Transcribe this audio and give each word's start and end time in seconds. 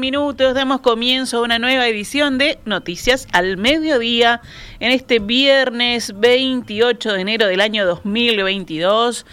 minutos 0.00 0.54
damos 0.54 0.80
comienzo 0.80 1.38
a 1.38 1.42
una 1.42 1.58
nueva 1.58 1.86
edición 1.86 2.38
de 2.38 2.58
Noticias 2.64 3.28
al 3.32 3.58
Mediodía 3.58 4.40
en 4.80 4.90
este 4.90 5.18
viernes 5.18 6.18
28 6.18 7.12
de 7.12 7.20
enero 7.20 7.46
del 7.46 7.60
año 7.60 7.86
2022. 7.86 9.26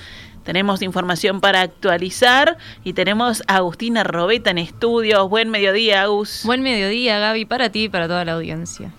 Tenemos 0.43 0.81
información 0.81 1.39
para 1.39 1.61
actualizar 1.61 2.57
y 2.83 2.93
tenemos 2.93 3.41
a 3.47 3.57
Agustina 3.57 4.03
Robeta 4.03 4.51
en 4.51 4.57
estudios. 4.57 5.29
Buen 5.29 5.49
mediodía, 5.49 6.01
Agus. 6.01 6.41
Buen 6.43 6.61
mediodía, 6.61 7.17
Gaby, 7.19 7.45
para 7.45 7.69
ti 7.69 7.83
y 7.83 7.89
para 7.89 8.07
toda 8.07 8.25
la 8.25 8.33
audiencia. 8.33 8.91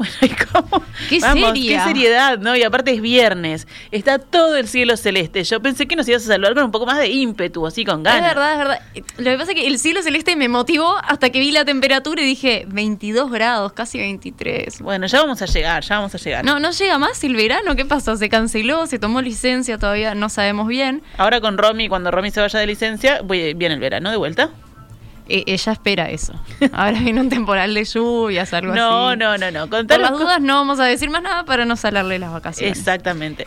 Bueno, 0.00 0.14
¿y 0.22 0.28
cómo? 0.46 0.82
Qué 1.10 1.18
Vamos, 1.20 1.48
seria. 1.50 1.78
qué 1.84 1.88
seriedad, 1.88 2.38
¿no? 2.38 2.56
Y 2.56 2.62
aparte 2.62 2.90
es 2.92 3.02
viernes. 3.02 3.68
Está 3.90 4.18
todo 4.18 4.56
el 4.56 4.66
cielo 4.66 4.96
celeste. 4.96 5.44
Yo 5.44 5.60
pensé 5.60 5.86
que 5.86 5.94
nos 5.94 6.08
ibas 6.08 6.22
a 6.24 6.28
saludar 6.28 6.54
con 6.54 6.64
un 6.64 6.70
poco 6.70 6.86
más 6.86 6.96
de 6.98 7.08
ímpetu, 7.08 7.66
así 7.66 7.84
con 7.84 8.02
ganas. 8.02 8.22
Es 8.30 8.34
verdad, 8.34 8.52
es 8.52 8.58
verdad. 8.58 8.80
Lo 9.18 9.24
que 9.30 9.36
pasa 9.36 9.52
es 9.52 9.58
que 9.60 9.66
el 9.66 9.78
cielo 9.78 10.02
celeste 10.02 10.36
me 10.36 10.48
motivó 10.48 10.96
hasta 10.96 11.28
que 11.28 11.38
vi 11.40 11.52
la 11.52 11.66
temperatura 11.66 12.22
y 12.22 12.24
dije 12.24 12.64
22 12.68 13.30
grados, 13.30 13.74
casi 13.74 13.98
23. 13.98 14.80
Bueno, 14.80 15.06
ya 15.06 15.20
vamos 15.20 15.42
a 15.42 15.46
llegar, 15.46 15.82
ya 15.84 15.96
vamos 15.96 16.14
a 16.14 16.18
llegar. 16.18 16.44
No, 16.46 16.58
no 16.58 16.70
llega 16.70 16.96
más 16.98 17.22
el 17.22 17.36
verano. 17.36 17.76
¿Qué 17.76 17.84
pasó? 17.84 18.16
¿Se 18.16 18.30
canceló? 18.30 18.86
¿Se 18.86 18.98
tomó 18.98 19.20
licencia? 19.20 19.76
Todavía 19.76 20.14
no 20.14 20.30
sabemos 20.30 20.66
bien. 20.66 21.02
Ahora 21.18 21.42
con 21.42 21.58
Romy, 21.58 21.88
cuando 21.88 22.10
Romy 22.10 22.30
se 22.30 22.40
vaya 22.40 22.58
de 22.58 22.66
licencia, 22.66 23.20
voy- 23.22 23.52
viene 23.52 23.74
el 23.74 23.80
verano 23.80 24.10
de 24.10 24.16
vuelta. 24.16 24.50
E- 25.30 25.44
ella 25.46 25.72
espera 25.72 26.10
eso. 26.10 26.32
Ahora 26.72 26.98
viene 26.98 27.20
un 27.20 27.28
temporal 27.28 27.72
de 27.74 27.84
lluvias, 27.84 28.52
algo 28.52 28.74
No, 28.74 29.08
así. 29.10 29.18
no, 29.18 29.38
no, 29.38 29.50
no. 29.50 29.60
Por 29.68 29.78
Contanos 29.78 30.10
las 30.10 30.18
dudas 30.18 30.40
no 30.40 30.54
vamos 30.56 30.80
a 30.80 30.84
decir 30.84 31.08
más 31.10 31.22
nada 31.22 31.44
para 31.44 31.64
no 31.64 31.76
salarle 31.76 32.18
las 32.18 32.32
vacaciones. 32.32 32.78
Exactamente. 32.78 33.46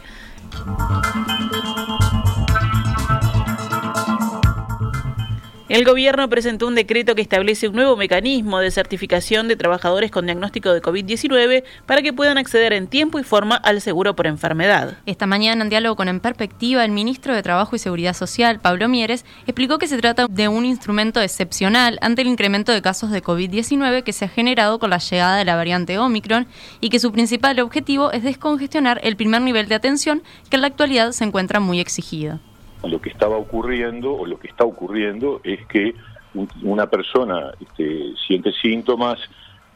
El 5.70 5.86
gobierno 5.86 6.28
presentó 6.28 6.68
un 6.68 6.76
decreto 6.76 7.16
que 7.16 7.22
establece 7.22 7.70
un 7.70 7.76
nuevo 7.76 7.96
mecanismo 7.96 8.60
de 8.60 8.70
certificación 8.70 9.48
de 9.48 9.56
trabajadores 9.56 10.12
con 10.12 10.26
diagnóstico 10.26 10.74
de 10.74 10.82
COVID-19 10.82 11.64
para 11.86 12.02
que 12.02 12.12
puedan 12.12 12.38
acceder 12.38 12.74
en 12.74 12.88
tiempo 12.88 13.18
y 13.18 13.24
forma 13.24 13.56
al 13.56 13.80
seguro 13.80 14.14
por 14.14 14.28
enfermedad. 14.28 14.98
Esta 15.06 15.26
mañana, 15.26 15.64
en 15.64 15.70
diálogo 15.70 15.96
con 15.96 16.10
En 16.10 16.20
Perspectiva, 16.20 16.84
el 16.84 16.92
ministro 16.92 17.34
de 17.34 17.42
Trabajo 17.42 17.78
y 17.78 17.80
Seguridad 17.80 18.14
Social, 18.14 18.60
Pablo 18.60 18.90
Mieres, 18.90 19.24
explicó 19.48 19.78
que 19.78 19.88
se 19.88 19.98
trata 19.98 20.28
de 20.30 20.50
un 20.50 20.66
instrumento 20.66 21.22
excepcional 21.22 21.98
ante 22.02 22.24
el 22.24 22.28
incremento 22.28 22.74
de 22.74 22.82
casos 22.82 23.12
de 23.12 23.24
COVID-19 23.24 24.04
que 24.04 24.12
se 24.12 24.26
ha 24.26 24.30
generado 24.30 24.80
con 24.80 24.90
la 24.90 24.98
llegada 24.98 25.38
de 25.38 25.46
la 25.46 25.56
variante 25.56 25.98
Omicron 25.98 26.46
y 26.82 26.90
que 26.90 27.00
su 27.00 27.14
principal 27.14 27.58
objetivo 27.62 28.12
es 28.12 28.24
descongestionar 28.24 29.00
el 29.02 29.16
primer 29.16 29.42
nivel 29.42 29.70
de 29.70 29.76
atención 29.76 30.24
que 30.50 30.58
en 30.58 30.62
la 30.62 30.68
actualidad 30.68 31.14
se 31.14 31.24
encuentra 31.24 31.62
muy 31.62 31.80
exigido. 31.80 32.42
Lo 32.88 33.00
que 33.02 33.10
estaba 33.10 33.38
ocurriendo 33.38 34.14
o 34.14 34.26
lo 34.26 34.38
que 34.40 34.48
está 34.48 34.64
ocurriendo 34.66 35.42
es 35.44 35.66
que 35.68 35.96
un- 36.34 36.50
una 36.64 36.88
persona 36.88 37.52
este, 37.60 38.14
siente 38.28 38.52
síntomas, 38.54 39.20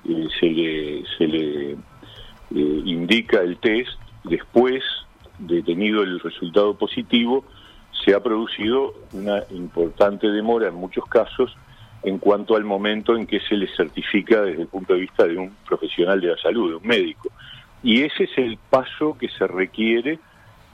eh, 0.07 0.27
se 0.39 0.45
le, 0.49 1.03
se 1.17 1.27
le 1.27 1.71
eh, 1.71 1.77
indica 2.85 3.41
el 3.41 3.57
test, 3.57 3.91
después 4.23 4.83
de 5.37 5.61
tenido 5.63 6.03
el 6.03 6.19
resultado 6.19 6.75
positivo, 6.77 7.45
se 8.05 8.13
ha 8.13 8.21
producido 8.21 8.93
una 9.11 9.43
importante 9.51 10.27
demora 10.29 10.67
en 10.69 10.75
muchos 10.75 11.05
casos 11.05 11.55
en 12.03 12.19
cuanto 12.19 12.55
al 12.55 12.63
momento 12.63 13.15
en 13.15 13.25
que 13.27 13.39
se 13.41 13.55
le 13.55 13.67
certifica 13.75 14.41
desde 14.41 14.61
el 14.61 14.67
punto 14.67 14.93
de 14.93 15.01
vista 15.01 15.25
de 15.25 15.37
un 15.37 15.55
profesional 15.67 16.21
de 16.21 16.27
la 16.27 16.37
salud, 16.37 16.69
de 16.69 16.75
un 16.77 16.87
médico. 16.87 17.29
Y 17.83 18.01
ese 18.03 18.23
es 18.25 18.37
el 18.37 18.57
paso 18.69 19.17
que 19.19 19.29
se 19.29 19.45
requiere 19.47 20.19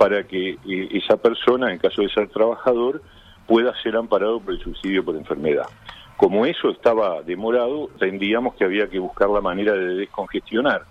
para 0.03 0.23
que 0.23 0.57
eh, 0.67 0.89
esa 0.91 1.15
persona, 1.15 1.71
en 1.71 1.79
caso 1.79 2.01
de 2.01 2.09
ser 2.09 2.27
trabajador, 2.27 3.01
pueda 3.47 3.73
ser 3.81 3.95
amparado 3.95 4.41
por 4.41 4.53
el 4.53 4.59
subsidio 4.59 5.05
por 5.05 5.15
enfermedad. 5.15 5.63
Como 6.17 6.45
eso 6.45 6.71
estaba 6.71 7.21
demorado, 7.21 7.89
entendíamos 7.93 8.53
que 8.55 8.65
había 8.65 8.89
que 8.89 8.99
buscar 8.99 9.29
la 9.29 9.39
manera 9.39 9.71
de 9.71 9.95
descongestionar. 9.95 10.83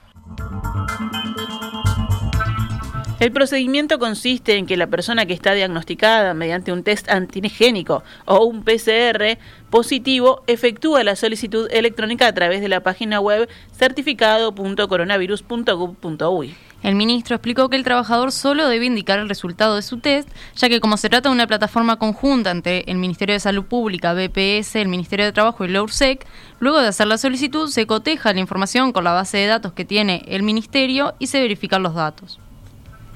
El 3.23 3.31
procedimiento 3.31 4.01
consiste 4.01 4.57
en 4.57 4.67
que 4.67 4.77
la 4.77 4.89
persona 4.89 5.27
que 5.27 5.33
está 5.33 5.55
diagnosticada 5.55 6.35
mediante 6.35 6.73
un 6.73 6.83
test 6.83 7.09
antigénico 7.09 8.03
o 8.25 8.45
un 8.45 8.65
PCR 8.65 9.39
positivo 9.71 10.43
efectúa 10.49 11.05
la 11.05 11.15
solicitud 11.15 11.69
electrónica 11.71 12.27
a 12.27 12.35
través 12.35 12.61
de 12.61 12.69
la 12.69 12.81
página 12.81 13.21
web 13.21 13.49
certificado.coronavirus.gov.uy. 13.79 16.57
El 16.83 16.97
ministro 16.97 17.37
explicó 17.37 17.69
que 17.69 17.77
el 17.77 17.85
trabajador 17.85 18.33
solo 18.33 18.67
debe 18.67 18.87
indicar 18.87 19.21
el 19.21 19.29
resultado 19.29 19.77
de 19.77 19.83
su 19.83 19.99
test, 19.99 20.29
ya 20.57 20.69
que 20.69 20.81
como 20.81 20.97
se 20.97 21.09
trata 21.09 21.29
de 21.29 21.35
una 21.37 21.47
plataforma 21.47 22.01
conjunta 22.01 22.51
entre 22.51 22.81
el 22.89 22.97
Ministerio 22.97 23.35
de 23.35 23.41
Salud 23.41 23.67
Pública, 23.67 24.15
BPS, 24.15 24.75
el 24.75 24.89
Ministerio 24.89 25.27
de 25.27 25.33
Trabajo 25.33 25.65
y 25.65 25.69
la 25.69 25.85
URSEC, 25.85 26.27
luego 26.59 26.81
de 26.81 26.89
hacer 26.89 27.07
la 27.07 27.19
solicitud 27.19 27.69
se 27.69 27.87
coteja 27.87 28.33
la 28.33 28.41
información 28.41 28.91
con 28.91 29.05
la 29.05 29.13
base 29.13 29.39
de 29.39 29.47
datos 29.47 29.75
que 29.75 29.85
tiene 29.85 30.25
el 30.27 30.43
ministerio 30.43 31.15
y 31.21 31.29
se 31.29 31.41
verifican 31.41 31.85
los 31.85 31.95
datos. 31.95 32.41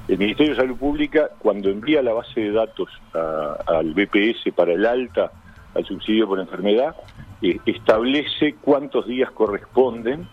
El 0.07 0.17
Ministerio 0.17 0.53
de 0.53 0.61
Salud 0.61 0.77
Pública, 0.77 1.29
cuando 1.37 1.69
envía 1.69 2.01
la 2.01 2.13
base 2.13 2.39
de 2.39 2.51
datos 2.51 2.89
al 3.13 3.93
BPS 3.93 4.53
para 4.55 4.73
el 4.73 4.85
alta 4.85 5.31
al 5.75 5.85
subsidio 5.85 6.27
por 6.27 6.39
enfermedad, 6.39 6.95
eh, 7.41 7.59
establece 7.65 8.55
cuántos 8.61 9.05
días 9.05 9.29
corresponden 9.31 10.27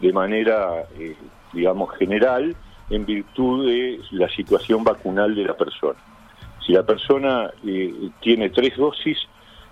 de 0.00 0.12
manera, 0.12 0.84
eh, 0.98 1.16
digamos, 1.52 1.96
general 1.96 2.54
en 2.90 3.06
virtud 3.06 3.66
de 3.66 4.00
la 4.10 4.28
situación 4.28 4.84
vacunal 4.84 5.34
de 5.34 5.44
la 5.44 5.54
persona. 5.54 5.98
Si 6.66 6.72
la 6.72 6.82
persona 6.82 7.50
eh, 7.64 8.10
tiene 8.20 8.50
tres 8.50 8.76
dosis, 8.76 9.18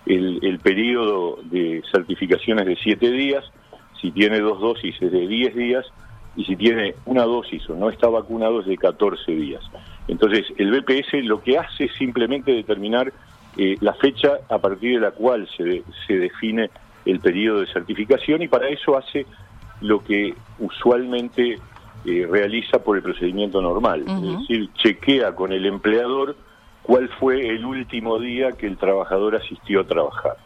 el, 0.07 0.39
el 0.43 0.59
periodo 0.61 1.39
de 1.43 1.83
certificación 1.93 2.61
es 2.61 2.67
de 2.67 2.77
siete 2.77 3.11
días, 3.11 3.45
si 4.01 4.11
tiene 4.13 4.41
dos 4.41 4.61
dosis 4.61 4.95
es 5.01 5.13
de 5.13 5.27
10 5.27 5.55
días 5.55 5.87
y 6.37 6.45
si 6.45 6.57
tiene 6.57 6.97
una 7.05 7.25
dosis 7.25 7.69
o 7.69 7.75
no 7.75 7.91
está 7.91 8.09
vacunado 8.09 8.61
es 8.61 8.67
de 8.67 8.77
14 8.79 9.33
días. 9.33 9.63
Entonces, 10.07 10.45
el 10.57 10.71
BPS 10.71 11.25
lo 11.25 11.41
que 11.41 11.59
hace 11.59 11.85
es 11.85 11.93
simplemente 11.99 12.53
determinar 12.53 13.13
eh, 13.57 13.77
la 13.81 13.95
fecha 13.95 14.39
a 14.49 14.59
partir 14.59 14.95
de 14.95 15.01
la 15.01 15.11
cual 15.11 15.49
se, 15.57 15.65
de- 15.65 15.85
se 16.07 16.17
define 16.17 16.71
el 17.05 17.21
periodo 17.21 17.61
de 17.61 17.67
certificación 17.73 18.43
y 18.43 18.49
para 18.49 18.69
eso 18.69 18.97
hace 18.97 19.27
lo 19.81 20.03
que 20.05 20.37
usualmente 20.59 21.61
eh, 22.05 22.27
realiza 22.31 22.83
por 22.83 22.97
el 22.97 23.03
procedimiento 23.03 23.61
normal, 23.61 24.03
es 24.03 24.41
decir, 24.49 24.73
chequea 24.75 25.35
con 25.35 25.53
el 25.53 25.67
empleador 25.67 26.37
cuál 26.83 27.09
fue 27.19 27.47
el 27.49 27.65
último 27.65 28.19
día 28.19 28.53
que 28.53 28.67
el 28.67 28.79
trabajador 28.79 29.37
asistió 29.37 29.81
a 29.81 29.87
trabajar. 29.87 30.37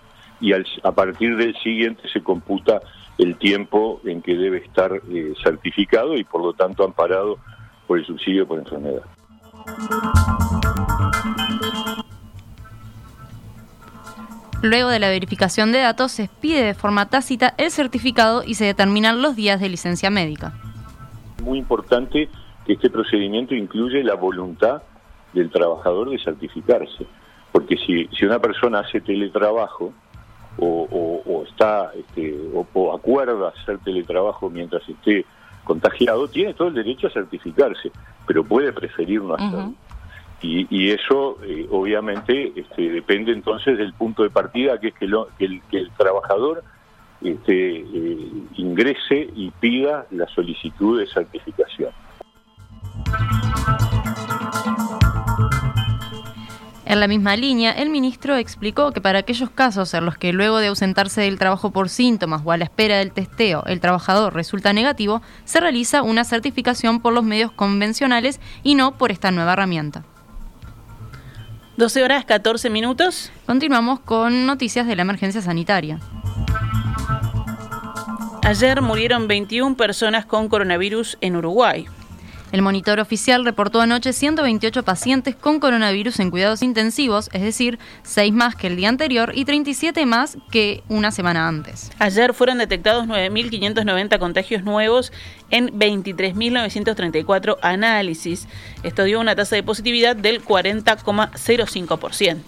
Y 0.41 0.53
al- 0.53 0.67
a 0.83 0.93
partir 0.93 1.37
del 1.37 1.55
siguiente 1.59 2.09
se 2.13 2.23
computa 2.23 2.83
el 3.19 3.37
tiempo 3.37 4.01
en 4.05 4.23
que 4.23 4.35
debe 4.35 4.59
estar 4.59 4.93
eh, 5.09 5.35
certificado 5.43 6.17
y 6.17 6.25
por 6.25 6.43
lo 6.43 6.53
tanto 6.53 6.85
amparado 6.85 7.39
por 7.87 7.99
el 7.99 8.07
subsidio 8.07 8.47
por 8.47 8.59
enfermedad. 8.59 9.03
Luego 14.63 14.89
de 14.89 14.99
la 14.99 15.11
verificación 15.11 15.73
de 15.73 15.81
datos 15.81 16.13
se 16.13 16.25
expide 16.25 16.63
de 16.63 16.75
forma 16.75 17.11
tácita 17.11 17.55
el 17.59 17.71
certificado 17.71 18.43
y 18.45 18.55
se 18.55 18.65
determinan 18.65 19.21
los 19.21 19.37
días 19.37 19.61
de 19.61 19.69
licencia 19.69 20.09
médica. 20.09 20.55
Muy 21.43 21.59
importante 21.59 22.31
que 22.65 22.73
este 22.73 22.89
procedimiento 22.89 23.55
incluye 23.55 24.03
la 24.03 24.15
voluntad 24.15 24.83
del 25.35 25.51
trabajador 25.51 26.09
de 26.09 26.19
certificarse, 26.19 27.07
porque 27.53 27.77
si, 27.77 28.07
si 28.17 28.25
una 28.25 28.39
persona 28.39 28.81
hace 28.81 29.03
teletrabajo 29.03 29.93
o, 30.59 30.67
o- 30.91 31.23
o 31.33 31.45
está 31.45 31.91
este, 31.99 32.35
o, 32.55 32.67
o 32.73 32.95
acuerda 32.95 33.49
hacer 33.49 33.79
teletrabajo 33.79 34.49
mientras 34.51 34.89
esté 34.89 35.25
contagiado, 35.65 36.29
tiene 36.29 36.55
todo 36.55 36.69
el 36.69 36.75
derecho 36.75 37.07
a 37.07 37.11
certificarse, 37.11 37.91
pero 38.27 38.45
puede 38.45 38.73
preferir 38.73 39.23
no 39.23 39.35
hacerlo. 39.35 39.73
Y, 40.43 40.67
y 40.69 40.91
eso, 40.91 41.39
eh, 41.43 41.67
obviamente, 41.71 42.53
este, 42.55 42.91
depende 42.91 43.33
entonces 43.33 43.79
del 43.79 43.95
punto 43.95 44.23
de 44.25 44.31
partida, 44.31 44.79
que 44.79 44.89
es 44.89 44.95
que, 44.95 45.07
lo- 45.07 45.29
que 45.39 45.47
el, 45.47 45.63
que 45.71 45.79
el 45.79 45.91
trabajador 45.93 46.63
este, 47.23 47.77
eh, 47.79 48.29
ingrese 48.57 49.31
y 49.35 49.51
pida 49.53 50.07
la 50.11 50.27
solicitud 50.29 51.01
de 51.01 51.07
certificación. 51.07 51.91
En 56.87 57.01
la 57.01 57.09
misma 57.09 57.35
línea, 57.37 57.73
el 57.73 57.89
ministro 57.89 58.37
explicó 58.37 58.93
que 58.93 59.01
para 59.01 59.21
aquellos 59.21 59.49
casos 59.49 59.95
en 59.95 60.05
los 60.05 60.19
que 60.19 60.35
luego 60.35 60.59
de 60.59 60.67
ausentarse 60.67 61.23
del 61.23 61.39
trabajo 61.39 61.71
por 61.71 61.89
síntomas 61.89 62.43
o 62.45 62.53
a 62.53 62.59
la 62.59 62.65
espera 62.65 62.99
del 62.99 63.11
testeo 63.11 63.65
el 63.67 63.81
trabajador 63.81 64.35
resulta 64.35 64.73
negativo, 64.75 65.23
se 65.45 65.61
realiza 65.61 66.03
una 66.03 66.25
certificación 66.25 67.01
por 67.01 67.15
los 67.15 67.25
medios 67.25 67.53
convencionales 67.53 68.39
y 68.63 68.75
no 68.75 68.99
por 68.99 69.13
esta 69.13 69.31
nueva 69.31 69.55
herramienta. 69.55 70.05
12 71.77 72.05
horas 72.05 72.25
14 72.27 72.69
minutos. 72.71 73.33
Continuamos 73.47 73.99
con 74.01 74.47
noticias 74.47 74.87
de 74.87 74.95
la 74.95 75.03
emergencia 75.03 75.41
sanitaria. 75.41 75.99
Ayer 78.45 78.83
murieron 78.83 79.27
21 79.27 79.75
personas 79.75 80.27
con 80.27 80.49
coronavirus 80.51 81.17
en 81.23 81.37
Uruguay. 81.37 81.87
El 82.55 82.63
monitor 82.63 83.01
oficial 83.01 83.45
reportó 83.45 83.81
anoche 83.81 84.13
128 84.13 84.85
pacientes 84.85 85.35
con 85.35 85.59
coronavirus 85.59 86.21
en 86.21 86.31
cuidados 86.31 86.63
intensivos, 86.63 87.29
es 87.33 87.43
decir, 87.43 87.81
6 88.05 88.33
más 88.33 88.55
que 88.55 88.69
el 88.69 88.77
día 88.77 88.89
anterior 88.89 89.33
y 89.35 89.45
37 89.45 90.07
más 90.07 90.39
que 90.53 90.85
una 90.89 91.11
semana 91.11 91.49
antes. 91.49 91.91
Ayer 91.99 92.33
fueron 92.33 92.59
detectados 92.59 93.09
9.590 93.09 94.21
contagios 94.21 94.63
nuevos 94.63 95.13
en 95.51 95.77
23.934 95.77 97.57
análisis. 97.61 98.47
Esto 98.85 99.03
dio 99.03 99.19
una 99.19 99.35
tasa 99.35 99.57
de 99.57 99.65
positividad 99.65 100.15
del 100.15 100.41
40,05%. 100.41 102.39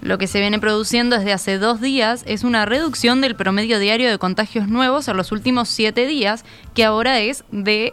Lo 0.00 0.16
que 0.16 0.28
se 0.28 0.40
viene 0.40 0.60
produciendo 0.60 1.18
desde 1.18 1.34
hace 1.34 1.58
dos 1.58 1.82
días 1.82 2.24
es 2.26 2.42
una 2.42 2.64
reducción 2.64 3.20
del 3.20 3.36
promedio 3.36 3.78
diario 3.78 4.08
de 4.08 4.16
contagios 4.16 4.66
nuevos 4.68 5.08
en 5.08 5.18
los 5.18 5.30
últimos 5.30 5.68
siete 5.68 6.06
días, 6.06 6.46
que 6.72 6.84
ahora 6.86 7.20
es 7.20 7.44
de 7.52 7.92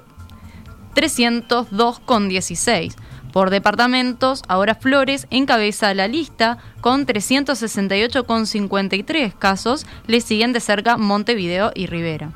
302,16. 0.95 2.95
Por 3.31 3.51
departamentos, 3.51 4.41
ahora 4.47 4.75
Flores 4.75 5.27
encabeza 5.30 5.94
la 5.94 6.07
lista 6.07 6.57
con 6.81 7.06
368,53 7.06 9.33
casos, 9.38 9.86
le 10.07 10.21
siguen 10.21 10.53
de 10.53 10.59
cerca 10.59 10.97
Montevideo 10.97 11.71
y 11.75 11.86
Rivera. 11.86 12.31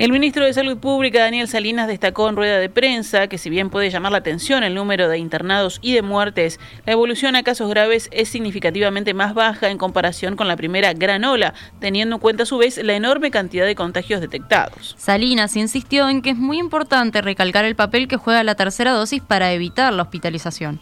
El 0.00 0.12
ministro 0.12 0.46
de 0.46 0.54
Salud 0.54 0.78
Pública, 0.78 1.20
Daniel 1.20 1.46
Salinas, 1.46 1.86
destacó 1.86 2.26
en 2.30 2.34
rueda 2.34 2.56
de 2.56 2.70
prensa 2.70 3.26
que 3.26 3.36
si 3.36 3.50
bien 3.50 3.68
puede 3.68 3.90
llamar 3.90 4.12
la 4.12 4.18
atención 4.18 4.64
el 4.64 4.74
número 4.74 5.10
de 5.10 5.18
internados 5.18 5.78
y 5.82 5.92
de 5.92 6.00
muertes, 6.00 6.58
la 6.86 6.94
evolución 6.94 7.36
a 7.36 7.42
casos 7.42 7.68
graves 7.68 8.08
es 8.10 8.30
significativamente 8.30 9.12
más 9.12 9.34
baja 9.34 9.68
en 9.68 9.76
comparación 9.76 10.36
con 10.36 10.48
la 10.48 10.56
primera 10.56 10.94
gran 10.94 11.22
ola, 11.26 11.52
teniendo 11.80 12.16
en 12.16 12.20
cuenta 12.22 12.44
a 12.44 12.46
su 12.46 12.56
vez 12.56 12.78
la 12.82 12.94
enorme 12.94 13.30
cantidad 13.30 13.66
de 13.66 13.74
contagios 13.74 14.22
detectados. 14.22 14.94
Salinas 14.96 15.54
insistió 15.56 16.08
en 16.08 16.22
que 16.22 16.30
es 16.30 16.38
muy 16.38 16.58
importante 16.58 17.20
recalcar 17.20 17.66
el 17.66 17.76
papel 17.76 18.08
que 18.08 18.16
juega 18.16 18.42
la 18.42 18.54
tercera 18.54 18.92
dosis 18.92 19.20
para 19.20 19.52
evitar 19.52 19.92
la 19.92 20.04
hospitalización. 20.04 20.80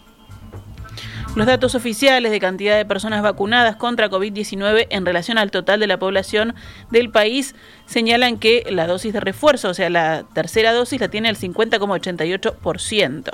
Los 1.35 1.47
datos 1.47 1.75
oficiales 1.77 2.33
de 2.33 2.41
cantidad 2.41 2.77
de 2.77 2.85
personas 2.85 3.23
vacunadas 3.23 3.77
contra 3.77 4.11
COVID-19 4.11 4.89
en 4.91 5.07
relación 5.07 5.39
al 5.39 5.53
total 5.53 5.79
de 5.79 5.87
la 5.87 5.99
población 5.99 6.57
del 6.91 7.11
país 7.11 7.55
señalan 7.87 8.39
que 8.39 8.65
la 8.71 8.89
dosis 8.89 9.13
de 9.13 9.21
refuerzo, 9.21 9.69
o 9.69 9.75
sea, 9.75 9.89
la 9.89 10.25
tercera 10.35 10.73
dosis, 10.73 11.01
la 11.01 11.07
tiene 11.09 11.29
el 11.29 11.37
50,88%. 11.37 13.31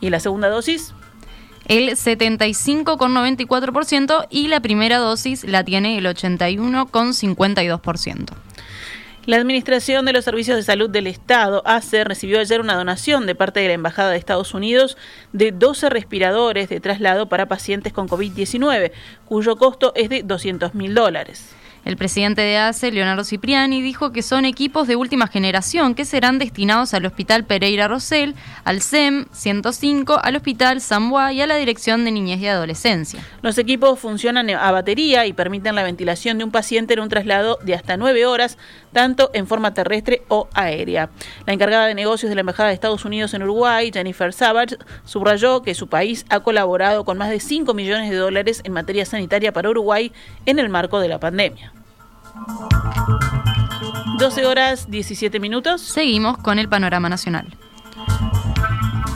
¿Y 0.00 0.10
la 0.10 0.18
segunda 0.18 0.48
dosis? 0.48 0.92
El 1.66 1.90
75,94% 1.90 4.26
y 4.30 4.48
la 4.48 4.58
primera 4.60 4.98
dosis 4.98 5.44
la 5.44 5.62
tiene 5.64 5.98
el 5.98 6.06
81,52%. 6.06 8.45
La 9.26 9.38
Administración 9.38 10.04
de 10.04 10.12
los 10.12 10.24
Servicios 10.24 10.56
de 10.56 10.62
Salud 10.62 10.88
del 10.88 11.08
Estado, 11.08 11.60
ACE, 11.64 12.04
recibió 12.04 12.38
ayer 12.38 12.60
una 12.60 12.76
donación 12.76 13.26
de 13.26 13.34
parte 13.34 13.58
de 13.58 13.66
la 13.66 13.74
Embajada 13.74 14.12
de 14.12 14.18
Estados 14.18 14.54
Unidos 14.54 14.96
de 15.32 15.50
12 15.50 15.90
respiradores 15.90 16.68
de 16.68 16.78
traslado 16.78 17.28
para 17.28 17.46
pacientes 17.46 17.92
con 17.92 18.08
COVID-19, 18.08 18.92
cuyo 19.24 19.56
costo 19.56 19.92
es 19.96 20.10
de 20.10 20.22
200 20.22 20.76
mil 20.76 20.94
dólares. 20.94 21.56
El 21.86 21.96
presidente 21.96 22.42
de 22.42 22.56
ACE, 22.56 22.90
Leonardo 22.90 23.22
Cipriani, 23.22 23.80
dijo 23.80 24.10
que 24.10 24.22
son 24.22 24.44
equipos 24.44 24.88
de 24.88 24.96
última 24.96 25.28
generación 25.28 25.94
que 25.94 26.04
serán 26.04 26.40
destinados 26.40 26.92
al 26.94 27.06
Hospital 27.06 27.44
Pereira 27.44 27.86
Rosell, 27.86 28.34
al 28.64 28.80
SEM 28.80 29.26
105, 29.30 30.18
al 30.20 30.34
Hospital 30.34 30.80
Samboa 30.80 31.32
y 31.32 31.42
a 31.42 31.46
la 31.46 31.54
Dirección 31.54 32.04
de 32.04 32.10
Niñez 32.10 32.40
y 32.40 32.48
Adolescencia. 32.48 33.20
Los 33.40 33.56
equipos 33.56 34.00
funcionan 34.00 34.50
a 34.50 34.72
batería 34.72 35.26
y 35.26 35.32
permiten 35.32 35.76
la 35.76 35.84
ventilación 35.84 36.38
de 36.38 36.44
un 36.44 36.50
paciente 36.50 36.94
en 36.94 36.98
un 36.98 37.08
traslado 37.08 37.60
de 37.62 37.74
hasta 37.76 37.96
nueve 37.96 38.26
horas, 38.26 38.58
tanto 38.96 39.28
en 39.34 39.46
forma 39.46 39.74
terrestre 39.74 40.22
o 40.28 40.48
aérea. 40.54 41.10
La 41.44 41.52
encargada 41.52 41.84
de 41.84 41.94
negocios 41.94 42.30
de 42.30 42.34
la 42.34 42.40
Embajada 42.40 42.70
de 42.70 42.74
Estados 42.74 43.04
Unidos 43.04 43.34
en 43.34 43.42
Uruguay, 43.42 43.90
Jennifer 43.92 44.32
Savage, 44.32 44.78
subrayó 45.04 45.60
que 45.60 45.74
su 45.74 45.86
país 45.86 46.24
ha 46.30 46.40
colaborado 46.40 47.04
con 47.04 47.18
más 47.18 47.28
de 47.28 47.38
5 47.38 47.74
millones 47.74 48.08
de 48.08 48.16
dólares 48.16 48.62
en 48.64 48.72
materia 48.72 49.04
sanitaria 49.04 49.52
para 49.52 49.68
Uruguay 49.68 50.12
en 50.46 50.58
el 50.58 50.70
marco 50.70 50.98
de 50.98 51.08
la 51.08 51.20
pandemia. 51.20 51.74
12 54.18 54.46
horas 54.46 54.90
17 54.90 55.40
minutos. 55.40 55.82
Seguimos 55.82 56.38
con 56.38 56.58
el 56.58 56.70
panorama 56.70 57.10
nacional. 57.10 57.54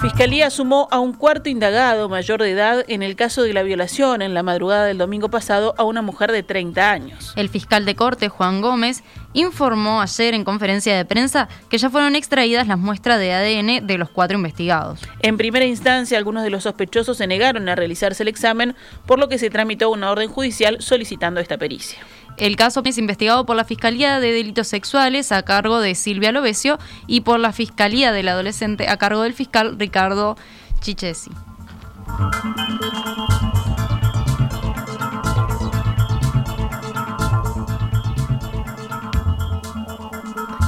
Fiscalía 0.01 0.49
sumó 0.49 0.89
a 0.91 0.99
un 0.99 1.13
cuarto 1.13 1.51
indagado 1.51 2.09
mayor 2.09 2.41
de 2.41 2.53
edad 2.53 2.87
en 2.89 3.03
el 3.03 3.17
caso 3.17 3.43
de 3.43 3.53
la 3.53 3.63
violación 3.63 4.23
en 4.23 4.33
la 4.33 4.43
madrugada 4.43 4.87
del 4.87 4.97
domingo 4.97 5.29
pasado 5.29 5.75
a 5.77 5.85
una 5.85 6.01
mujer 6.01 6.33
de 6.33 6.43
30 6.43 6.91
años. 6.91 7.35
El 7.37 7.51
fiscal 7.51 7.85
de 7.85 7.95
corte, 7.95 8.31
Juan 8.31 8.63
Gómez, 8.63 9.05
informó 9.35 10.01
ayer 10.01 10.33
en 10.33 10.45
conferencia 10.45 10.97
de 10.97 11.05
prensa 11.05 11.51
que 11.69 11.77
ya 11.77 11.91
fueron 11.91 12.17
extraídas 12.17 12.67
las 12.67 12.79
muestras 12.79 13.19
de 13.19 13.35
ADN 13.35 13.87
de 13.87 13.99
los 13.99 14.09
cuatro 14.09 14.39
investigados. 14.39 15.03
En 15.21 15.37
primera 15.37 15.67
instancia, 15.67 16.17
algunos 16.17 16.45
de 16.45 16.51
los 16.51 16.63
sospechosos 16.63 17.19
se 17.19 17.27
negaron 17.27 17.69
a 17.69 17.75
realizarse 17.75 18.23
el 18.23 18.31
examen, 18.31 18.75
por 19.05 19.19
lo 19.19 19.29
que 19.29 19.39
se 19.39 19.51
tramitó 19.51 19.91
una 19.91 20.11
orden 20.11 20.31
judicial 20.31 20.79
solicitando 20.81 21.41
esta 21.41 21.59
pericia. 21.59 21.99
El 22.41 22.57
caso 22.57 22.81
es 22.83 22.97
investigado 22.97 23.45
por 23.45 23.55
la 23.55 23.65
Fiscalía 23.65 24.19
de 24.19 24.33
Delitos 24.33 24.67
Sexuales 24.67 25.31
a 25.31 25.43
cargo 25.43 25.79
de 25.79 25.95
Silvia 25.95 26.33
Lovesio 26.33 26.79
y 27.07 27.21
por 27.21 27.39
la 27.39 27.53
Fiscalía 27.53 28.13
del 28.13 28.29
Adolescente 28.29 28.89
a 28.89 28.97
cargo 28.97 29.21
del 29.21 29.35
fiscal 29.35 29.79
Ricardo 29.79 30.39
Chichesi. 30.81 31.31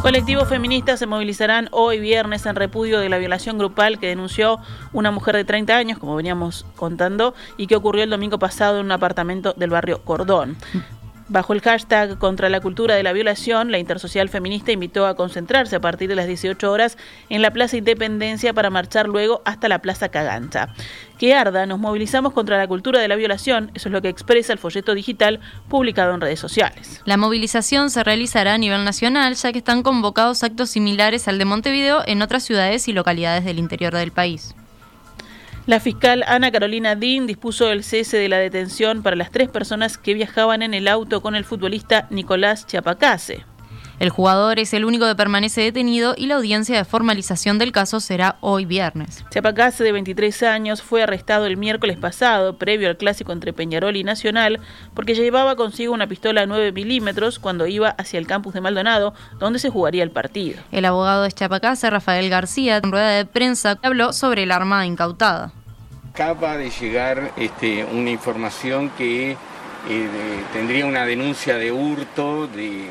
Colectivos 0.02 0.48
feministas 0.48 0.98
se 0.98 1.06
movilizarán 1.06 1.68
hoy 1.70 2.00
viernes 2.00 2.44
en 2.44 2.54
repudio 2.54 3.00
de 3.00 3.08
la 3.08 3.16
violación 3.16 3.56
grupal 3.56 3.98
que 3.98 4.08
denunció 4.08 4.58
una 4.92 5.10
mujer 5.10 5.36
de 5.36 5.46
30 5.46 5.74
años, 5.74 5.98
como 5.98 6.16
veníamos 6.16 6.66
contando, 6.76 7.34
y 7.56 7.66
que 7.66 7.76
ocurrió 7.76 8.04
el 8.04 8.10
domingo 8.10 8.38
pasado 8.38 8.80
en 8.80 8.84
un 8.84 8.92
apartamento 8.92 9.54
del 9.56 9.70
barrio 9.70 10.02
Cordón. 10.02 10.58
Bajo 11.32 11.54
el 11.54 11.62
hashtag 11.62 12.18
contra 12.18 12.50
la 12.50 12.60
cultura 12.60 12.94
de 12.94 13.02
la 13.02 13.14
violación, 13.14 13.72
la 13.72 13.78
Intersocial 13.78 14.28
Feminista 14.28 14.70
invitó 14.70 15.06
a 15.06 15.16
concentrarse 15.16 15.74
a 15.74 15.80
partir 15.80 16.10
de 16.10 16.14
las 16.14 16.26
18 16.26 16.70
horas 16.70 16.98
en 17.30 17.40
la 17.40 17.50
Plaza 17.50 17.78
Independencia 17.78 18.52
para 18.52 18.68
marchar 18.68 19.08
luego 19.08 19.40
hasta 19.46 19.66
la 19.70 19.80
Plaza 19.80 20.10
Cagancha. 20.10 20.68
Que 21.16 21.32
arda, 21.32 21.64
nos 21.64 21.78
movilizamos 21.78 22.34
contra 22.34 22.58
la 22.58 22.66
cultura 22.66 23.00
de 23.00 23.08
la 23.08 23.16
violación, 23.16 23.70
eso 23.72 23.88
es 23.88 23.92
lo 23.94 24.02
que 24.02 24.10
expresa 24.10 24.52
el 24.52 24.58
folleto 24.58 24.94
digital 24.94 25.40
publicado 25.70 26.14
en 26.14 26.20
redes 26.20 26.38
sociales. 26.38 27.00
La 27.06 27.16
movilización 27.16 27.88
se 27.88 28.04
realizará 28.04 28.52
a 28.52 28.58
nivel 28.58 28.84
nacional, 28.84 29.34
ya 29.34 29.52
que 29.52 29.58
están 29.58 29.82
convocados 29.82 30.42
actos 30.42 30.68
similares 30.68 31.28
al 31.28 31.38
de 31.38 31.46
Montevideo 31.46 32.02
en 32.04 32.20
otras 32.20 32.42
ciudades 32.42 32.88
y 32.88 32.92
localidades 32.92 33.46
del 33.46 33.58
interior 33.58 33.94
del 33.94 34.12
país. 34.12 34.54
La 35.64 35.78
fiscal 35.78 36.24
Ana 36.26 36.50
Carolina 36.50 36.96
Dean 36.96 37.28
dispuso 37.28 37.70
el 37.70 37.84
cese 37.84 38.16
de 38.16 38.28
la 38.28 38.38
detención 38.38 39.04
para 39.04 39.14
las 39.14 39.30
tres 39.30 39.48
personas 39.48 39.96
que 39.96 40.12
viajaban 40.12 40.60
en 40.60 40.74
el 40.74 40.88
auto 40.88 41.22
con 41.22 41.36
el 41.36 41.44
futbolista 41.44 42.08
Nicolás 42.10 42.66
Chiapacase. 42.66 43.44
El 44.02 44.10
jugador 44.10 44.58
es 44.58 44.74
el 44.74 44.84
único 44.84 45.06
que 45.06 45.14
permanece 45.14 45.60
detenido 45.60 46.14
y 46.18 46.26
la 46.26 46.34
audiencia 46.34 46.76
de 46.76 46.84
formalización 46.84 47.58
del 47.58 47.70
caso 47.70 48.00
será 48.00 48.34
hoy 48.40 48.64
viernes. 48.64 49.24
Chiapacase, 49.30 49.84
de 49.84 49.92
23 49.92 50.42
años, 50.42 50.82
fue 50.82 51.04
arrestado 51.04 51.46
el 51.46 51.56
miércoles 51.56 51.98
pasado, 51.98 52.58
previo 52.58 52.88
al 52.88 52.96
clásico 52.96 53.30
entre 53.30 53.52
Peñarol 53.52 53.94
y 53.94 54.02
Nacional, 54.02 54.58
porque 54.92 55.14
llevaba 55.14 55.54
consigo 55.54 55.94
una 55.94 56.08
pistola 56.08 56.46
9 56.46 56.72
milímetros 56.72 57.38
cuando 57.38 57.68
iba 57.68 57.90
hacia 57.90 58.18
el 58.18 58.26
campus 58.26 58.54
de 58.54 58.60
Maldonado, 58.60 59.14
donde 59.38 59.60
se 59.60 59.70
jugaría 59.70 60.02
el 60.02 60.10
partido. 60.10 60.58
El 60.72 60.84
abogado 60.84 61.22
de 61.22 61.30
Chiapacase, 61.30 61.88
Rafael 61.88 62.28
García, 62.28 62.78
en 62.78 62.90
rueda 62.90 63.10
de 63.10 63.24
prensa, 63.24 63.78
habló 63.84 64.12
sobre 64.12 64.42
el 64.42 64.50
arma 64.50 64.84
incautada. 64.84 65.52
Acaba 66.12 66.56
de 66.56 66.70
llegar 66.70 67.30
este, 67.36 67.84
una 67.84 68.10
información 68.10 68.90
que 68.98 69.36
eh, 69.88 70.08
tendría 70.52 70.86
una 70.86 71.04
denuncia 71.04 71.56
de 71.56 71.72
hurto 71.72 72.46
de, 72.46 72.90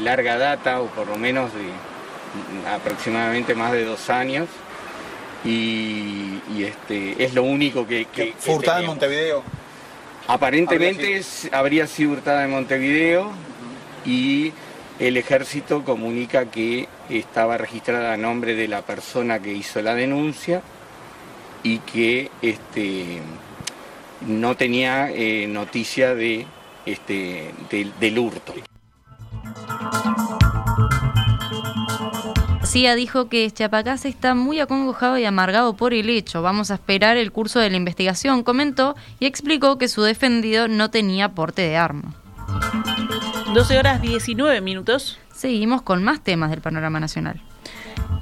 larga 0.00 0.36
data, 0.38 0.80
o 0.80 0.86
por 0.86 1.06
lo 1.06 1.16
menos 1.16 1.50
de 1.54 2.70
aproximadamente 2.70 3.54
más 3.54 3.72
de 3.72 3.84
dos 3.84 4.10
años. 4.10 4.48
Y, 5.44 6.40
este, 6.58 7.22
es 7.22 7.34
lo 7.34 7.44
único 7.44 7.86
que... 7.86 8.06
que 8.06 8.34
¿Fue 8.38 8.56
hurtada 8.56 8.80
en 8.80 8.86
Montevideo? 8.86 9.42
Aparentemente 10.26 11.22
habría 11.52 11.86
sido 11.86 12.12
hurtada 12.12 12.44
en 12.44 12.50
Montevideo 12.50 13.32
y 14.04 14.52
el 14.98 15.16
ejército 15.16 15.84
comunica 15.84 16.46
que 16.46 16.88
estaba 17.08 17.56
registrada 17.56 18.12
a 18.12 18.16
nombre 18.16 18.54
de 18.54 18.68
la 18.68 18.82
persona 18.82 19.40
que 19.40 19.52
hizo 19.52 19.80
la 19.80 19.94
denuncia 19.94 20.60
y 21.62 21.78
que 21.78 22.30
este, 22.42 23.20
no 24.26 24.56
tenía 24.56 25.10
eh, 25.10 25.46
noticia 25.46 26.14
de, 26.14 26.46
este, 26.86 27.52
del 27.70 28.18
hurto. 28.18 28.54
CIA 32.68 32.96
dijo 32.96 33.30
que 33.30 33.50
Chiapacás 33.50 34.04
está 34.04 34.34
muy 34.34 34.60
acongojado 34.60 35.16
y 35.16 35.24
amargado 35.24 35.74
por 35.74 35.94
el 35.94 36.10
hecho. 36.10 36.42
Vamos 36.42 36.70
a 36.70 36.74
esperar 36.74 37.16
el 37.16 37.32
curso 37.32 37.60
de 37.60 37.70
la 37.70 37.78
investigación, 37.78 38.42
comentó 38.42 38.94
y 39.18 39.26
explicó 39.26 39.78
que 39.78 39.88
su 39.88 40.02
defendido 40.02 40.68
no 40.68 40.90
tenía 40.90 41.30
porte 41.30 41.62
de 41.62 41.78
arma. 41.78 42.14
12 43.54 43.78
horas 43.78 44.02
19 44.02 44.60
minutos. 44.60 45.18
Seguimos 45.32 45.80
con 45.80 46.04
más 46.04 46.22
temas 46.22 46.50
del 46.50 46.60
panorama 46.60 47.00
nacional. 47.00 47.40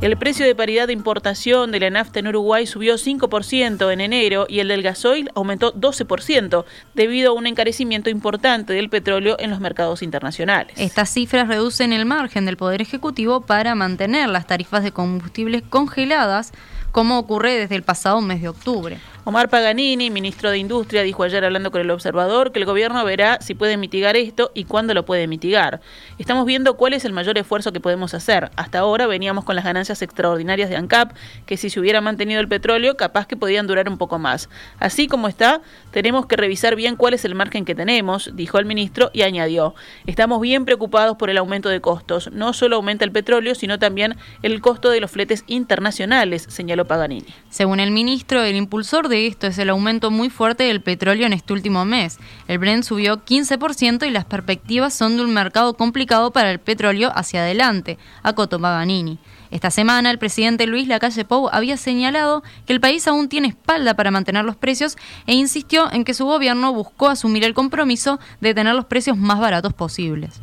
El 0.03 0.19
precio 0.19 0.45
de 0.45 0.55
paridad 0.55 0.89
de 0.89 0.93
importación 0.93 1.73
de 1.73 1.81
la 1.81 1.89
nafta 1.89 2.21
en 2.21 2.29
Uruguay 2.29 2.67
subió 2.67 2.97
5% 2.97 3.91
en 3.91 4.01
enero 4.03 4.45
y 4.47 4.61
el 4.61 4.69
del 4.69 4.83
gasoil 4.83 5.31
aumentó 5.35 5.73
12% 5.73 6.67
debido 6.93 7.31
a 7.31 7.35
un 7.35 7.47
encarecimiento 7.47 8.11
importante 8.11 8.75
del 8.75 8.91
petróleo 8.91 9.37
en 9.39 9.49
los 9.49 9.59
mercados 9.59 10.03
internacionales. 10.03 10.75
Estas 10.77 11.09
cifras 11.09 11.49
reducen 11.49 11.95
el 11.95 12.05
margen 12.05 12.45
del 12.45 12.59
Poder 12.59 12.83
Ejecutivo 12.83 13.41
para 13.41 13.75
mantener 13.75 14.29
las 14.29 14.47
tarifas 14.47 14.85
de 14.85 14.93
combustibles 14.93 15.63
congeladas 15.67 16.53
como 16.93 17.19
ocurre 17.19 17.55
desde 17.55 17.77
el 17.77 17.83
pasado 17.83 18.21
mes 18.21 18.43
de 18.43 18.51
octubre. 18.51 18.99
Omar 19.29 19.49
Paganini, 19.49 20.09
ministro 20.09 20.53
de 20.53 20.59
Industria, 20.59 21.03
dijo 21.03 21.25
ayer 21.25 21.45
hablando 21.45 21.73
con 21.73 21.81
el 21.81 21.91
observador 21.91 22.53
que 22.53 22.61
el 22.61 22.65
gobierno 22.65 23.05
verá 23.05 23.41
si 23.41 23.57
puede 23.57 23.77
mitigar 23.77 24.15
esto 24.15 24.53
y 24.55 24.63
cuándo 24.63 24.95
lo 24.95 25.05
puede 25.05 25.27
mitigar. 25.27 25.81
Estamos 26.17 26.47
viendo 26.47 26.77
cuál 26.77 26.93
es 26.93 27.05
el 27.05 27.13
mayor 27.13 27.37
esfuerzo 27.37 27.73
que 27.73 27.81
podemos 27.81 28.15
hacer. 28.15 28.53
Hasta 28.55 28.79
ahora 28.79 29.09
veníamos 29.09 29.43
con 29.43 29.57
las 29.57 29.65
ganancias 29.65 30.01
extraordinarias 30.01 30.71
de 30.71 30.77
ANCAP, 30.77 31.11
que 31.45 31.57
si 31.57 31.71
se 31.71 31.81
hubiera 31.81 32.01
mantenido 32.01 32.41
el 32.41 32.47
petróleo, 32.47 32.97
capaz 32.97 33.27
que 33.27 33.37
podían 33.37 33.67
durar 33.67 33.89
un 33.89 33.99
poco 33.99 34.21
más. 34.21 34.49
Así 34.79 35.09
como 35.09 35.27
está, 35.27 35.61
tenemos 35.91 36.27
que 36.27 36.37
revisar 36.37 36.77
bien 36.77 36.95
cuál 36.95 37.15
es 37.15 37.25
el 37.25 37.35
margen 37.35 37.65
que 37.65 37.75
tenemos, 37.75 38.31
dijo 38.35 38.61
el 38.61 38.65
ministro 38.65 39.11
y 39.13 39.23
añadió, 39.23 39.75
estamos 40.07 40.41
bien 40.41 40.65
preocupados 40.65 41.17
por 41.17 41.31
el 41.31 41.39
aumento 41.39 41.69
de 41.69 41.81
costos. 41.81 42.31
No 42.31 42.53
solo 42.53 42.77
aumenta 42.77 43.05
el 43.05 43.11
petróleo, 43.11 43.57
sino 43.57 43.81
también 43.81 44.15
el 44.45 44.61
costo 44.61 44.89
de 44.91 45.01
los 45.01 45.11
fletes 45.11 45.43
internacionales, 45.49 46.47
señaló 46.49 46.85
Paganini. 46.85 47.27
Según 47.51 47.81
el 47.81 47.91
ministro, 47.91 48.45
el 48.45 48.55
impulsor 48.55 49.09
de 49.09 49.16
esto 49.17 49.47
es 49.47 49.57
el 49.59 49.71
aumento 49.71 50.11
muy 50.11 50.29
fuerte 50.29 50.65
del 50.65 50.83
petróleo 50.83 51.27
en 51.27 51.33
este 51.33 51.53
último 51.53 51.85
mes. 51.85 52.19
El 52.49 52.59
Brent 52.59 52.85
subió 52.85 53.25
15% 53.25 54.07
y 54.07 54.11
las 54.11 54.25
perspectivas 54.25 54.93
son 54.93 55.17
de 55.17 55.25
un 55.25 55.33
mercado 55.33 55.75
complicado 55.75 56.33
para 56.33 56.51
el 56.51 56.59
petróleo 56.59 57.11
hacia 57.15 57.41
adelante, 57.41 57.99
acotó 58.23 58.61
Paganini. 58.61 59.19
Esta 59.51 59.71
semana 59.71 60.11
el 60.11 60.19
presidente 60.19 60.67
Luis 60.67 60.89
Lacalle 60.89 61.25
Pou 61.25 61.49
había 61.51 61.77
señalado 61.77 62.43
que 62.67 62.73
el 62.73 62.81
país 62.81 63.07
aún 63.07 63.29
tiene 63.29 63.49
espalda 63.49 63.95
para 63.95 64.11
mantener 64.11 64.45
los 64.45 64.57
precios 64.57 64.97
e 65.27 65.35
insistió 65.35 65.91
en 65.93 66.05
que 66.05 66.15
su 66.15 66.27
gobierno 66.27 66.73
buscó 66.73 67.09
asumir 67.09 67.45
el 67.45 67.55
compromiso 67.55 68.19
de 68.41 68.55
tener 68.55 68.75
los 68.75 68.87
precios 68.87 69.17
más 69.17 69.39
baratos 69.39 69.73
posibles. 69.73 70.41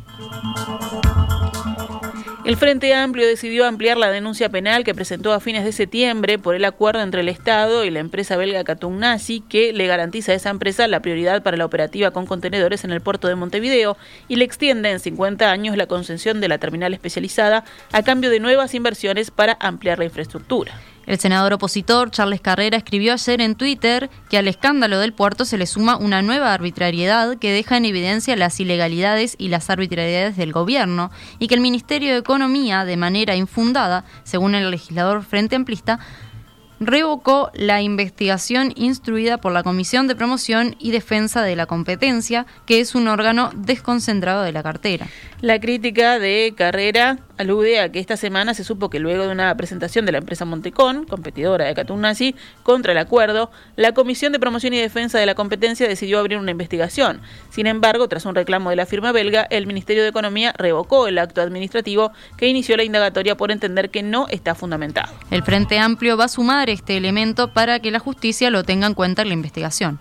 El 2.44 2.58
Frente 2.58 2.92
Amplio 2.92 3.26
decidió 3.26 3.66
ampliar 3.66 3.96
la 3.96 4.10
denuncia 4.10 4.50
penal 4.50 4.84
que 4.84 4.94
presentó 4.94 5.32
a 5.32 5.40
fines 5.40 5.64
de 5.64 5.72
septiembre 5.72 6.38
por 6.38 6.54
el 6.54 6.66
acuerdo 6.66 7.00
entre 7.00 7.22
el 7.22 7.30
Estado 7.30 7.86
y 7.86 7.90
la 7.90 8.00
empresa 8.00 8.36
belga 8.36 8.62
Nazi 8.90 9.40
que 9.40 9.72
le 9.72 9.86
garantiza 9.86 10.32
a 10.32 10.34
esa 10.34 10.50
empresa 10.50 10.86
la 10.86 11.00
prioridad 11.00 11.42
para 11.42 11.56
la 11.56 11.64
operativa 11.64 12.10
con 12.10 12.26
contenedores 12.26 12.84
en 12.84 12.90
el 12.90 13.00
puerto 13.00 13.28
de 13.28 13.34
Montevideo 13.34 13.96
y 14.28 14.36
le 14.36 14.44
extiende 14.44 14.90
en 14.90 15.00
50 15.00 15.50
años 15.50 15.78
la 15.78 15.86
concesión 15.86 16.42
de 16.42 16.48
la 16.48 16.58
terminal 16.58 16.92
especializada 16.92 17.64
a 17.92 18.02
cambio 18.02 18.28
de 18.28 18.40
nuevas 18.40 18.74
inversiones 18.74 19.30
para 19.30 19.56
ampliar 19.58 19.98
la 19.98 20.04
infraestructura. 20.04 20.74
El 21.06 21.18
senador 21.18 21.52
opositor 21.52 22.10
Charles 22.10 22.40
Carrera 22.40 22.76
escribió 22.76 23.12
ayer 23.12 23.40
en 23.40 23.54
Twitter 23.54 24.10
que 24.30 24.38
al 24.38 24.48
escándalo 24.48 24.98
del 24.98 25.12
puerto 25.12 25.44
se 25.44 25.58
le 25.58 25.66
suma 25.66 25.96
una 25.96 26.22
nueva 26.22 26.54
arbitrariedad 26.54 27.36
que 27.38 27.52
deja 27.52 27.76
en 27.76 27.84
evidencia 27.84 28.36
las 28.36 28.58
ilegalidades 28.60 29.34
y 29.38 29.48
las 29.48 29.70
arbitrariedades 29.70 30.36
del 30.36 30.52
gobierno 30.52 31.10
y 31.38 31.48
que 31.48 31.54
el 31.54 31.60
Ministerio 31.60 32.12
de 32.12 32.18
Economía, 32.18 32.84
de 32.84 32.96
manera 32.96 33.36
infundada, 33.36 34.04
según 34.22 34.54
el 34.54 34.70
legislador 34.70 35.22
Frente 35.22 35.56
Amplista, 35.56 35.98
revocó 36.80 37.50
la 37.54 37.82
investigación 37.82 38.72
instruida 38.76 39.38
por 39.38 39.52
la 39.52 39.62
Comisión 39.62 40.06
de 40.06 40.16
Promoción 40.16 40.76
y 40.78 40.90
Defensa 40.90 41.42
de 41.42 41.56
la 41.56 41.66
Competencia, 41.66 42.46
que 42.66 42.80
es 42.80 42.94
un 42.94 43.08
órgano 43.08 43.50
desconcentrado 43.54 44.42
de 44.42 44.52
la 44.52 44.62
cartera. 44.62 45.06
La 45.40 45.60
crítica 45.60 46.18
de 46.18 46.54
Carrera 46.56 47.18
alude 47.38 47.80
a 47.80 47.90
que 47.90 47.98
esta 47.98 48.16
semana 48.16 48.54
se 48.54 48.64
supo 48.64 48.90
que 48.90 48.98
luego 48.98 49.26
de 49.26 49.32
una 49.32 49.56
presentación 49.56 50.06
de 50.06 50.12
la 50.12 50.18
empresa 50.18 50.44
Montecón, 50.44 51.04
competidora 51.04 51.72
de 51.72 51.94
Nazi, 51.96 52.34
contra 52.62 52.92
el 52.92 52.98
acuerdo, 52.98 53.50
la 53.76 53.92
Comisión 53.92 54.32
de 54.32 54.38
Promoción 54.38 54.74
y 54.74 54.80
Defensa 54.80 55.18
de 55.18 55.26
la 55.26 55.34
Competencia 55.34 55.88
decidió 55.88 56.18
abrir 56.18 56.38
una 56.38 56.50
investigación. 56.50 57.20
Sin 57.50 57.66
embargo, 57.66 58.08
tras 58.08 58.26
un 58.26 58.34
reclamo 58.34 58.70
de 58.70 58.76
la 58.76 58.86
firma 58.86 59.12
belga, 59.12 59.46
el 59.50 59.66
Ministerio 59.66 60.02
de 60.02 60.08
Economía 60.08 60.54
revocó 60.56 61.06
el 61.06 61.18
acto 61.18 61.40
administrativo 61.40 62.12
que 62.36 62.48
inició 62.48 62.76
la 62.76 62.84
indagatoria 62.84 63.36
por 63.36 63.50
entender 63.50 63.90
que 63.90 64.02
no 64.02 64.26
está 64.28 64.54
fundamentado. 64.54 65.12
El 65.30 65.42
Frente 65.42 65.78
Amplio 65.78 66.16
va 66.16 66.24
a 66.24 66.28
sumar 66.28 66.70
este 66.70 66.96
elemento 66.96 67.52
para 67.52 67.80
que 67.80 67.90
la 67.90 67.98
justicia 67.98 68.50
lo 68.50 68.64
tenga 68.64 68.86
en 68.86 68.94
cuenta 68.94 69.22
en 69.22 69.28
la 69.28 69.34
investigación. 69.34 70.00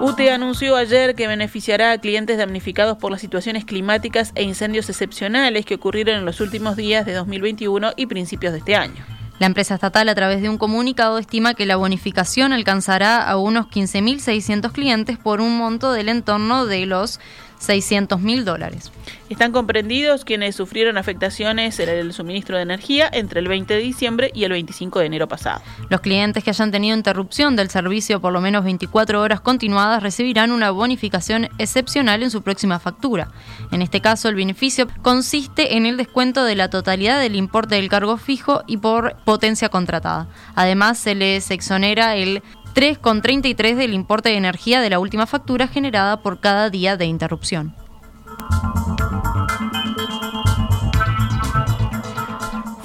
UTE 0.00 0.30
anunció 0.30 0.76
ayer 0.76 1.16
que 1.16 1.26
beneficiará 1.26 1.90
a 1.90 1.98
clientes 1.98 2.38
damnificados 2.38 2.98
por 2.98 3.10
las 3.10 3.20
situaciones 3.20 3.64
climáticas 3.64 4.30
e 4.36 4.44
incendios 4.44 4.88
excepcionales 4.88 5.66
que 5.66 5.74
ocurrieron 5.74 6.18
en 6.18 6.24
los 6.24 6.40
últimos 6.40 6.76
días 6.76 7.04
de 7.04 7.14
2021 7.14 7.94
y 7.96 8.06
principios 8.06 8.52
de 8.52 8.60
este 8.60 8.76
año. 8.76 9.04
La 9.40 9.46
empresa 9.46 9.74
estatal, 9.74 10.08
a 10.08 10.14
través 10.14 10.40
de 10.40 10.48
un 10.48 10.56
comunicado, 10.56 11.18
estima 11.18 11.54
que 11.54 11.66
la 11.66 11.76
bonificación 11.76 12.52
alcanzará 12.52 13.28
a 13.28 13.36
unos 13.38 13.66
15.600 13.66 14.70
clientes 14.70 15.18
por 15.18 15.40
un 15.40 15.58
monto 15.58 15.92
del 15.92 16.08
entorno 16.08 16.66
de 16.66 16.86
los 16.86 17.18
600 17.58 18.20
mil 18.20 18.44
dólares. 18.44 18.90
Están 19.28 19.52
comprendidos 19.52 20.24
quienes 20.24 20.56
sufrieron 20.56 20.96
afectaciones 20.96 21.78
en 21.80 21.88
el 21.90 22.12
suministro 22.12 22.56
de 22.56 22.62
energía 22.62 23.10
entre 23.12 23.40
el 23.40 23.48
20 23.48 23.74
de 23.74 23.80
diciembre 23.80 24.30
y 24.34 24.44
el 24.44 24.52
25 24.52 25.00
de 25.00 25.06
enero 25.06 25.28
pasado. 25.28 25.60
Los 25.90 26.00
clientes 26.00 26.42
que 26.42 26.50
hayan 26.50 26.70
tenido 26.70 26.96
interrupción 26.96 27.54
del 27.54 27.68
servicio 27.68 28.20
por 28.20 28.32
lo 28.32 28.40
menos 28.40 28.64
24 28.64 29.20
horas 29.20 29.40
continuadas 29.40 30.02
recibirán 30.02 30.50
una 30.50 30.70
bonificación 30.70 31.48
excepcional 31.58 32.22
en 32.22 32.30
su 32.30 32.42
próxima 32.42 32.78
factura. 32.78 33.30
En 33.70 33.82
este 33.82 34.00
caso, 34.00 34.28
el 34.28 34.34
beneficio 34.34 34.88
consiste 35.02 35.76
en 35.76 35.84
el 35.84 35.96
descuento 35.96 36.44
de 36.44 36.54
la 36.54 36.70
totalidad 36.70 37.20
del 37.20 37.36
importe 37.36 37.74
del 37.74 37.88
cargo 37.88 38.16
fijo 38.16 38.62
y 38.66 38.78
por 38.78 39.16
potencia 39.24 39.68
contratada. 39.68 40.28
Además, 40.54 40.98
se 40.98 41.14
les 41.14 41.50
exonera 41.50 42.16
el 42.16 42.42
3,33 42.78 43.74
del 43.74 43.92
importe 43.92 44.28
de 44.28 44.36
energía 44.36 44.80
de 44.80 44.88
la 44.88 45.00
última 45.00 45.26
factura 45.26 45.66
generada 45.66 46.22
por 46.22 46.38
cada 46.38 46.70
día 46.70 46.96
de 46.96 47.06
interrupción. 47.06 47.74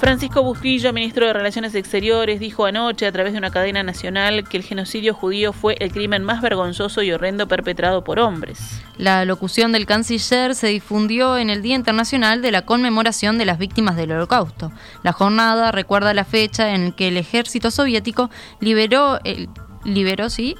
Francisco 0.00 0.42
Bustillo, 0.42 0.92
ministro 0.92 1.28
de 1.28 1.32
Relaciones 1.32 1.76
Exteriores, 1.76 2.40
dijo 2.40 2.66
anoche 2.66 3.06
a 3.06 3.12
través 3.12 3.34
de 3.34 3.38
una 3.38 3.52
cadena 3.52 3.84
nacional 3.84 4.48
que 4.48 4.56
el 4.56 4.64
genocidio 4.64 5.14
judío 5.14 5.52
fue 5.52 5.76
el 5.78 5.92
crimen 5.92 6.24
más 6.24 6.42
vergonzoso 6.42 7.04
y 7.04 7.12
horrendo 7.12 7.46
perpetrado 7.46 8.02
por 8.02 8.18
hombres. 8.18 8.82
La 8.98 9.24
locución 9.24 9.70
del 9.70 9.86
canciller 9.86 10.56
se 10.56 10.66
difundió 10.66 11.38
en 11.38 11.50
el 11.50 11.62
Día 11.62 11.76
Internacional 11.76 12.42
de 12.42 12.50
la 12.50 12.66
Conmemoración 12.66 13.38
de 13.38 13.44
las 13.44 13.58
Víctimas 13.58 13.94
del 13.94 14.10
Holocausto. 14.10 14.72
La 15.04 15.12
jornada 15.12 15.70
recuerda 15.70 16.14
la 16.14 16.24
fecha 16.24 16.74
en 16.74 16.90
que 16.90 17.06
el 17.06 17.16
ejército 17.16 17.70
soviético 17.70 18.28
liberó 18.60 19.20
el 19.22 19.48
liberó, 19.84 20.30
sí, 20.30 20.56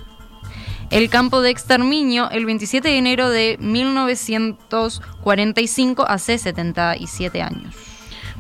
el 0.90 1.08
campo 1.10 1.42
de 1.42 1.50
exterminio 1.50 2.30
el 2.30 2.46
27 2.46 2.88
de 2.88 2.98
enero 2.98 3.30
de 3.30 3.56
1945, 3.58 6.04
hace 6.06 6.38
77 6.38 7.42
años. 7.42 7.74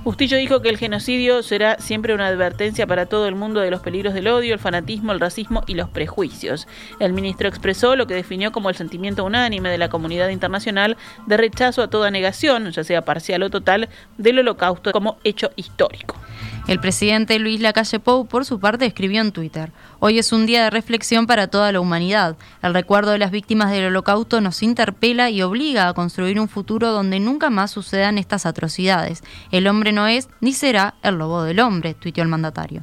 Bustillo 0.04 0.36
dijo 0.36 0.60
que 0.60 0.68
el 0.68 0.76
genocidio 0.76 1.42
será 1.42 1.78
siempre 1.78 2.12
una 2.12 2.26
advertencia 2.26 2.86
para 2.86 3.06
todo 3.06 3.26
el 3.26 3.36
mundo 3.36 3.60
de 3.60 3.70
los 3.70 3.80
peligros 3.80 4.12
del 4.12 4.28
odio, 4.28 4.52
el 4.52 4.60
fanatismo, 4.60 5.12
el 5.12 5.20
racismo 5.20 5.64
y 5.66 5.72
los 5.72 5.88
prejuicios. 5.88 6.68
El 7.00 7.14
ministro 7.14 7.48
expresó 7.48 7.96
lo 7.96 8.06
que 8.06 8.12
definió 8.12 8.52
como 8.52 8.68
el 8.68 8.76
sentimiento 8.76 9.24
unánime 9.24 9.70
de 9.70 9.78
la 9.78 9.88
comunidad 9.88 10.28
internacional 10.28 10.98
de 11.26 11.38
rechazo 11.38 11.82
a 11.82 11.88
toda 11.88 12.10
negación, 12.10 12.70
ya 12.70 12.84
sea 12.84 13.06
parcial 13.06 13.44
o 13.44 13.50
total, 13.50 13.88
del 14.18 14.40
holocausto 14.40 14.92
como 14.92 15.16
hecho 15.24 15.50
histórico. 15.56 16.16
El 16.66 16.80
presidente 16.80 17.38
Luis 17.38 17.60
Lacalle 17.60 18.00
Pou, 18.00 18.26
por 18.26 18.46
su 18.46 18.58
parte, 18.58 18.86
escribió 18.86 19.20
en 19.20 19.32
Twitter, 19.32 19.70
Hoy 20.00 20.18
es 20.18 20.32
un 20.32 20.46
día 20.46 20.64
de 20.64 20.70
reflexión 20.70 21.26
para 21.26 21.48
toda 21.48 21.70
la 21.72 21.80
humanidad. 21.80 22.36
El 22.62 22.72
recuerdo 22.72 23.10
de 23.10 23.18
las 23.18 23.30
víctimas 23.30 23.70
del 23.70 23.86
holocausto 23.86 24.40
nos 24.40 24.62
interpela 24.62 25.28
y 25.28 25.42
obliga 25.42 25.88
a 25.88 25.92
construir 25.92 26.40
un 26.40 26.48
futuro 26.48 26.90
donde 26.90 27.20
nunca 27.20 27.50
más 27.50 27.70
sucedan 27.70 28.16
estas 28.16 28.46
atrocidades. 28.46 29.22
El 29.50 29.66
hombre 29.66 29.92
no 29.92 30.06
es 30.06 30.30
ni 30.40 30.54
será 30.54 30.94
el 31.02 31.16
lobo 31.16 31.42
del 31.42 31.60
hombre, 31.60 31.92
tuiteó 31.92 32.22
el 32.22 32.30
mandatario. 32.30 32.82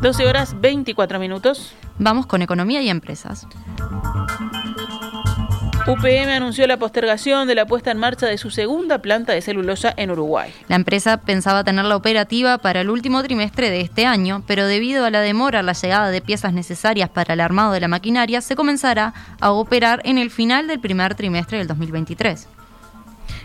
12 0.00 0.26
horas 0.26 0.58
24 0.58 1.18
minutos. 1.18 1.74
Vamos 1.98 2.24
con 2.24 2.40
economía 2.40 2.80
y 2.80 2.88
empresas. 2.88 3.46
UPM 5.86 6.30
anunció 6.30 6.66
la 6.66 6.76
postergación 6.76 7.48
de 7.48 7.54
la 7.54 7.64
puesta 7.66 7.90
en 7.90 7.96
marcha 7.98 8.26
de 8.26 8.36
su 8.36 8.50
segunda 8.50 8.98
planta 8.98 9.32
de 9.32 9.40
celulosa 9.40 9.94
en 9.96 10.10
Uruguay. 10.10 10.52
La 10.68 10.76
empresa 10.76 11.16
pensaba 11.16 11.64
tenerla 11.64 11.96
operativa 11.96 12.58
para 12.58 12.82
el 12.82 12.90
último 12.90 13.22
trimestre 13.22 13.70
de 13.70 13.80
este 13.80 14.04
año, 14.04 14.44
pero 14.46 14.66
debido 14.66 15.06
a 15.06 15.10
la 15.10 15.20
demora 15.20 15.60
en 15.60 15.66
la 15.66 15.72
llegada 15.72 16.10
de 16.10 16.20
piezas 16.20 16.52
necesarias 16.52 17.08
para 17.08 17.32
el 17.32 17.40
armado 17.40 17.72
de 17.72 17.80
la 17.80 17.88
maquinaria, 17.88 18.42
se 18.42 18.56
comenzará 18.56 19.14
a 19.40 19.52
operar 19.52 20.00
en 20.04 20.18
el 20.18 20.30
final 20.30 20.68
del 20.68 20.80
primer 20.80 21.14
trimestre 21.14 21.58
del 21.58 21.66
2023. 21.66 22.59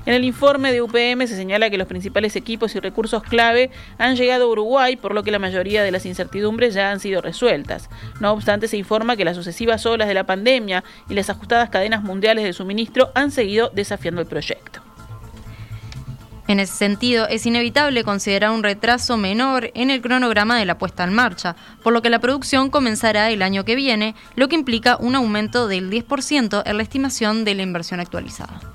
En 0.06 0.14
el 0.14 0.24
informe 0.24 0.72
de 0.72 0.84
UPM 0.84 1.26
se 1.28 1.36
señala 1.36 1.72
que 1.72 1.80
los 1.80 1.88
principales 1.88 2.36
equipos 2.36 2.76
y 2.76 2.80
recursos 2.80 3.24
clave 3.24 3.72
han 3.98 4.16
llegado 4.16 4.46
a 4.46 4.48
Uruguay, 4.48 4.98
por 4.98 5.16
lo 5.16 5.24
que 5.24 5.32
la 5.32 5.40
mayoría 5.40 5.82
de 5.82 5.92
las 5.92 6.06
incertidumbres 6.06 6.76
ya 6.76 6.92
han 6.92 7.00
sido 7.00 7.22
resueltas. 7.22 7.90
No 8.20 8.32
obstante, 8.32 8.68
se 8.68 8.78
informa 8.78 9.16
que 9.16 9.26
las 9.26 9.36
sucesivas 9.36 9.86
olas 9.88 10.08
de 10.08 10.14
la 10.14 10.26
pandemia 10.26 10.84
y 11.10 11.16
las 11.16 11.32
ajustadas 11.32 11.72
cadenas 11.72 12.04
mundiales 12.04 12.44
de 12.44 12.54
suministro 12.54 13.12
han 13.16 13.32
seguido 13.32 13.72
desafiando 13.74 14.22
el 14.22 14.28
proyecto. 14.28 14.82
En 16.48 16.60
ese 16.60 16.74
sentido, 16.74 17.28
es 17.28 17.48
inevitable 17.48 18.04
considerar 18.04 18.52
un 18.52 18.62
retraso 18.62 19.18
menor 19.18 19.72
en 19.74 19.90
el 19.90 20.02
cronograma 20.02 20.60
de 20.60 20.66
la 20.66 20.78
puesta 20.78 21.04
en 21.04 21.14
marcha, 21.14 21.56
por 21.82 21.92
lo 21.92 22.04
que 22.04 22.12
la 22.12 22.20
producción 22.20 22.70
comenzará 22.70 23.32
el 23.32 23.42
año 23.42 23.66
que 23.66 23.74
viene, 23.74 24.14
lo 24.36 24.48
que 24.48 24.56
implica 24.56 24.98
un 24.98 25.16
aumento 25.16 25.68
del 25.68 25.90
10% 25.90 26.62
en 26.64 26.78
la 26.78 26.84
estimación 26.84 27.46
de 27.46 27.56
la 27.56 27.64
inversión 27.64 28.00
actualizada. 28.00 28.75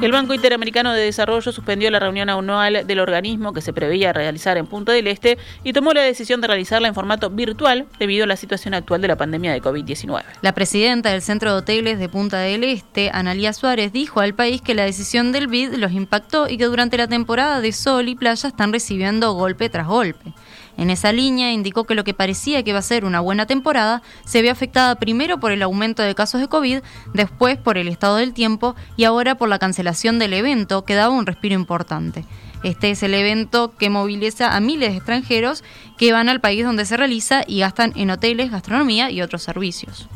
El 0.00 0.12
Banco 0.12 0.32
Interamericano 0.32 0.94
de 0.94 1.02
Desarrollo 1.02 1.52
suspendió 1.52 1.90
la 1.90 1.98
reunión 1.98 2.30
anual 2.30 2.86
del 2.86 3.00
organismo 3.00 3.52
que 3.52 3.60
se 3.60 3.74
preveía 3.74 4.14
realizar 4.14 4.56
en 4.56 4.66
Punta 4.66 4.92
del 4.92 5.06
Este 5.06 5.36
y 5.62 5.74
tomó 5.74 5.92
la 5.92 6.00
decisión 6.00 6.40
de 6.40 6.46
realizarla 6.46 6.88
en 6.88 6.94
formato 6.94 7.28
virtual 7.28 7.86
debido 7.98 8.24
a 8.24 8.26
la 8.26 8.36
situación 8.36 8.72
actual 8.72 9.02
de 9.02 9.08
la 9.08 9.16
pandemia 9.16 9.52
de 9.52 9.60
COVID-19. 9.60 10.22
La 10.40 10.52
presidenta 10.52 11.10
del 11.10 11.20
Centro 11.20 11.52
de 11.52 11.58
Hoteles 11.58 11.98
de 11.98 12.08
Punta 12.08 12.38
del 12.38 12.64
Este, 12.64 13.10
Analia 13.12 13.52
Suárez, 13.52 13.92
dijo 13.92 14.20
al 14.20 14.34
país 14.34 14.62
que 14.62 14.74
la 14.74 14.84
decisión 14.84 15.32
del 15.32 15.48
BID 15.48 15.74
los 15.74 15.92
impactó 15.92 16.48
y 16.48 16.56
que 16.56 16.64
durante 16.64 16.96
la 16.96 17.08
temporada 17.08 17.60
de 17.60 17.72
sol 17.72 18.08
y 18.08 18.14
playa 18.14 18.48
están 18.48 18.72
recibiendo 18.72 19.32
golpe 19.34 19.68
tras 19.68 19.86
golpe. 19.86 20.32
En 20.80 20.88
esa 20.88 21.12
línea 21.12 21.52
indicó 21.52 21.84
que 21.84 21.94
lo 21.94 22.04
que 22.04 22.14
parecía 22.14 22.62
que 22.62 22.70
iba 22.70 22.78
a 22.78 22.82
ser 22.82 23.04
una 23.04 23.20
buena 23.20 23.44
temporada 23.44 24.00
se 24.24 24.40
ve 24.40 24.48
afectada 24.48 24.94
primero 24.94 25.38
por 25.38 25.52
el 25.52 25.60
aumento 25.60 26.02
de 26.02 26.14
casos 26.14 26.40
de 26.40 26.48
COVID, 26.48 26.78
después 27.12 27.58
por 27.58 27.76
el 27.76 27.86
estado 27.86 28.16
del 28.16 28.32
tiempo 28.32 28.74
y 28.96 29.04
ahora 29.04 29.34
por 29.34 29.50
la 29.50 29.58
cancelación 29.58 30.18
del 30.18 30.32
evento 30.32 30.86
que 30.86 30.94
daba 30.94 31.14
un 31.14 31.26
respiro 31.26 31.54
importante. 31.54 32.24
Este 32.62 32.90
es 32.90 33.02
el 33.02 33.12
evento 33.12 33.76
que 33.76 33.90
moviliza 33.90 34.56
a 34.56 34.60
miles 34.60 34.92
de 34.92 34.96
extranjeros 34.96 35.64
que 35.98 36.12
van 36.12 36.30
al 36.30 36.40
país 36.40 36.64
donde 36.64 36.86
se 36.86 36.96
realiza 36.96 37.42
y 37.46 37.60
gastan 37.60 37.92
en 37.94 38.10
hoteles, 38.10 38.50
gastronomía 38.50 39.10
y 39.10 39.20
otros 39.20 39.42
servicios. 39.42 40.08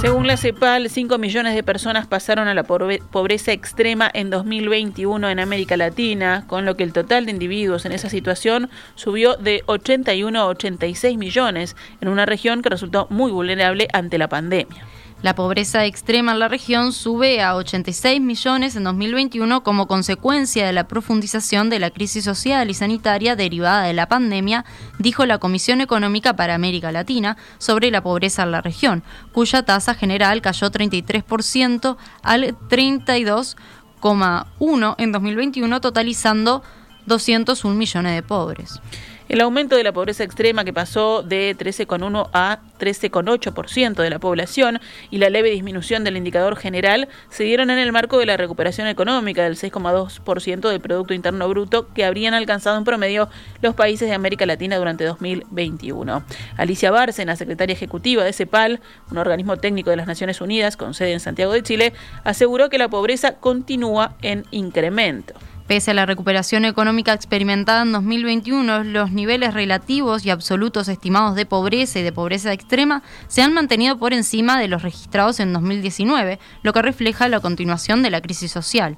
Según 0.00 0.26
la 0.26 0.36
CEPAL, 0.36 0.90
5 0.90 1.16
millones 1.16 1.54
de 1.54 1.62
personas 1.62 2.06
pasaron 2.06 2.48
a 2.48 2.54
la 2.54 2.64
pobreza 2.64 3.52
extrema 3.52 4.10
en 4.12 4.28
2021 4.28 5.30
en 5.30 5.40
América 5.40 5.76
Latina, 5.78 6.44
con 6.46 6.66
lo 6.66 6.76
que 6.76 6.84
el 6.84 6.92
total 6.92 7.24
de 7.24 7.32
individuos 7.32 7.86
en 7.86 7.92
esa 7.92 8.10
situación 8.10 8.68
subió 8.94 9.36
de 9.36 9.62
81 9.66 10.38
a 10.38 10.46
86 10.46 11.16
millones 11.16 11.76
en 12.02 12.08
una 12.08 12.26
región 12.26 12.60
que 12.60 12.68
resultó 12.68 13.06
muy 13.08 13.32
vulnerable 13.32 13.88
ante 13.92 14.18
la 14.18 14.28
pandemia. 14.28 14.84
La 15.22 15.34
pobreza 15.34 15.86
extrema 15.86 16.32
en 16.32 16.38
la 16.38 16.48
región 16.48 16.92
sube 16.92 17.40
a 17.40 17.56
86 17.56 18.20
millones 18.20 18.76
en 18.76 18.84
2021 18.84 19.62
como 19.62 19.86
consecuencia 19.86 20.66
de 20.66 20.74
la 20.74 20.88
profundización 20.88 21.70
de 21.70 21.78
la 21.78 21.88
crisis 21.90 22.24
social 22.24 22.68
y 22.68 22.74
sanitaria 22.74 23.34
derivada 23.34 23.84
de 23.84 23.94
la 23.94 24.10
pandemia, 24.10 24.66
dijo 24.98 25.24
la 25.24 25.38
Comisión 25.38 25.80
Económica 25.80 26.36
para 26.36 26.54
América 26.54 26.92
Latina 26.92 27.38
sobre 27.56 27.90
la 27.90 28.02
pobreza 28.02 28.42
en 28.42 28.50
la 28.50 28.60
región, 28.60 29.02
cuya 29.32 29.62
tasa 29.62 29.94
general 29.94 30.42
cayó 30.42 30.70
33% 30.70 31.96
al 32.22 32.54
32,1 32.68 34.94
en 34.98 35.12
2021, 35.12 35.80
totalizando 35.80 36.62
201 37.06 37.74
millones 37.74 38.14
de 38.14 38.22
pobres. 38.22 38.82
El 39.28 39.40
aumento 39.40 39.74
de 39.74 39.82
la 39.82 39.92
pobreza 39.92 40.22
extrema 40.22 40.64
que 40.64 40.72
pasó 40.72 41.24
de 41.24 41.56
13,1 41.58 42.30
a 42.32 42.60
13,8% 42.78 43.94
de 43.94 44.10
la 44.10 44.20
población 44.20 44.78
y 45.10 45.18
la 45.18 45.30
leve 45.30 45.50
disminución 45.50 46.04
del 46.04 46.16
indicador 46.16 46.56
general 46.56 47.08
se 47.28 47.42
dieron 47.42 47.70
en 47.70 47.78
el 47.78 47.90
marco 47.90 48.18
de 48.18 48.26
la 48.26 48.36
recuperación 48.36 48.86
económica 48.86 49.42
del 49.42 49.56
6,2% 49.56 50.68
del 50.68 50.80
Producto 50.80 51.12
Interno 51.12 51.48
Bruto 51.48 51.92
que 51.92 52.04
habrían 52.04 52.34
alcanzado 52.34 52.78
en 52.78 52.84
promedio 52.84 53.28
los 53.62 53.74
países 53.74 54.08
de 54.08 54.14
América 54.14 54.46
Latina 54.46 54.76
durante 54.76 55.04
2021. 55.04 56.22
Alicia 56.56 56.92
Bárcena, 56.92 57.34
secretaria 57.34 57.74
ejecutiva 57.74 58.22
de 58.22 58.32
CEPAL, 58.32 58.80
un 59.10 59.18
organismo 59.18 59.56
técnico 59.56 59.90
de 59.90 59.96
las 59.96 60.06
Naciones 60.06 60.40
Unidas 60.40 60.76
con 60.76 60.94
sede 60.94 61.12
en 61.12 61.20
Santiago 61.20 61.52
de 61.52 61.64
Chile, 61.64 61.92
aseguró 62.22 62.70
que 62.70 62.78
la 62.78 62.88
pobreza 62.88 63.32
continúa 63.32 64.14
en 64.22 64.44
incremento. 64.52 65.34
Pese 65.66 65.90
a 65.90 65.94
la 65.94 66.06
recuperación 66.06 66.64
económica 66.64 67.12
experimentada 67.12 67.82
en 67.82 67.90
2021, 67.90 68.84
los 68.84 69.10
niveles 69.10 69.52
relativos 69.52 70.24
y 70.24 70.30
absolutos 70.30 70.86
estimados 70.86 71.34
de 71.34 71.44
pobreza 71.44 71.98
y 71.98 72.02
de 72.04 72.12
pobreza 72.12 72.52
extrema 72.52 73.02
se 73.26 73.42
han 73.42 73.52
mantenido 73.52 73.98
por 73.98 74.12
encima 74.12 74.60
de 74.60 74.68
los 74.68 74.82
registrados 74.82 75.40
en 75.40 75.52
2019, 75.52 76.38
lo 76.62 76.72
que 76.72 76.82
refleja 76.82 77.28
la 77.28 77.40
continuación 77.40 78.04
de 78.04 78.10
la 78.10 78.20
crisis 78.20 78.52
social. 78.52 78.96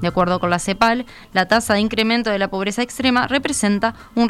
De 0.00 0.08
acuerdo 0.08 0.40
con 0.40 0.50
la 0.50 0.58
CEPAL, 0.58 1.06
la 1.32 1.46
tasa 1.46 1.74
de 1.74 1.80
incremento 1.80 2.30
de 2.30 2.38
la 2.40 2.48
pobreza 2.48 2.82
extrema 2.82 3.28
representa 3.28 3.94
un, 4.16 4.28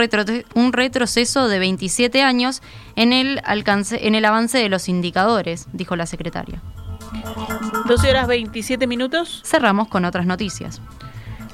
retroceso 0.73 1.49
de 1.49 1.59
27 1.59 2.23
años 2.23 2.61
en 2.97 3.15
el, 3.15 3.41
alcance, 3.45 4.07
en 4.07 4.15
el 4.15 4.27
avance 4.27 4.59
de 4.59 4.69
los 4.69 4.91
indicadores, 4.91 5.69
dijo 5.73 5.97
la 5.97 6.05
secretaria. 6.05 6.63
12 7.87 8.11
horas 8.11 8.29
27 8.29 8.87
minutos. 8.87 9.43
Cerramos 9.45 9.89
con 9.89 10.05
otras 10.05 10.27
noticias. 10.27 10.83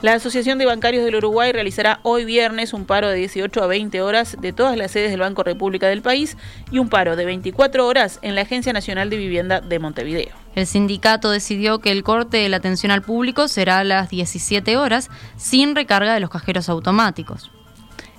La 0.04 0.12
Asociación 0.12 0.58
de 0.58 0.66
Bancarios 0.66 1.02
del 1.02 1.14
Uruguay 1.14 1.50
realizará 1.50 2.00
hoy 2.02 2.26
viernes 2.26 2.74
un 2.74 2.84
paro 2.84 3.08
de 3.08 3.16
18 3.16 3.62
a 3.62 3.66
20 3.66 4.02
horas 4.02 4.36
de 4.38 4.52
todas 4.52 4.76
las 4.76 4.90
sedes 4.90 5.10
del 5.10 5.20
Banco 5.20 5.42
República 5.42 5.88
del 5.88 6.02
país 6.02 6.36
y 6.70 6.78
un 6.78 6.90
paro 6.90 7.16
de 7.16 7.24
24 7.24 7.86
horas 7.86 8.18
en 8.20 8.34
la 8.34 8.42
Agencia 8.42 8.74
Nacional 8.74 9.08
de 9.08 9.16
Vivienda 9.16 9.62
de 9.62 9.78
Montevideo. 9.78 10.34
El 10.56 10.66
sindicato 10.66 11.30
decidió 11.30 11.78
que 11.78 11.90
el 11.90 12.02
corte 12.02 12.36
de 12.36 12.50
la 12.50 12.58
atención 12.58 12.92
al 12.92 13.00
público 13.00 13.48
será 13.48 13.78
a 13.78 13.84
las 13.84 14.10
17 14.10 14.76
horas 14.76 15.08
sin 15.38 15.74
recarga 15.74 16.12
de 16.12 16.20
los 16.20 16.28
cajeros 16.28 16.68
automáticos. 16.68 17.50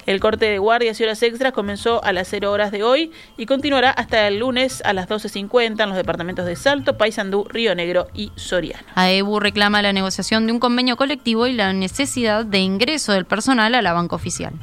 El 0.06 0.20
corte 0.20 0.46
de 0.46 0.60
guardias 0.60 1.00
y 1.00 1.04
horas 1.04 1.24
extras 1.24 1.52
comenzó 1.52 2.04
a 2.04 2.14
las 2.14 2.28
0 2.28 2.52
horas 2.52 2.72
de 2.72 2.84
hoy 2.84 3.12
y 3.38 3.46
continuará 3.46 3.90
hasta 3.90 4.28
el 4.28 4.40
lunes 4.40 4.82
a 4.86 4.94
las 4.94 5.10
12.50 5.10 5.82
en 5.82 5.90
los 5.90 5.98
departamentos 5.98 6.46
de 6.46 6.56
Salto, 6.56 6.98
Paysandú, 6.98 7.46
Río 7.50 7.74
Negro 7.74 8.08
y 8.14 8.32
Soriano. 8.36 8.84
AEBU 8.94 9.40
reclama 9.40 9.82
la 9.82 9.94
negociación 9.94 10.46
de 10.46 10.54
un 10.54 10.60
convenio 10.60 10.96
colectivo 10.96 11.48
y 11.48 11.54
la 11.54 11.74
necesidad 11.74 12.46
de 12.46 12.60
ingreso 12.60 13.14
del 13.14 13.26
personal 13.26 13.74
a 13.74 13.82
la 13.82 13.94
banca 13.94 14.16
oficial. 14.16 14.54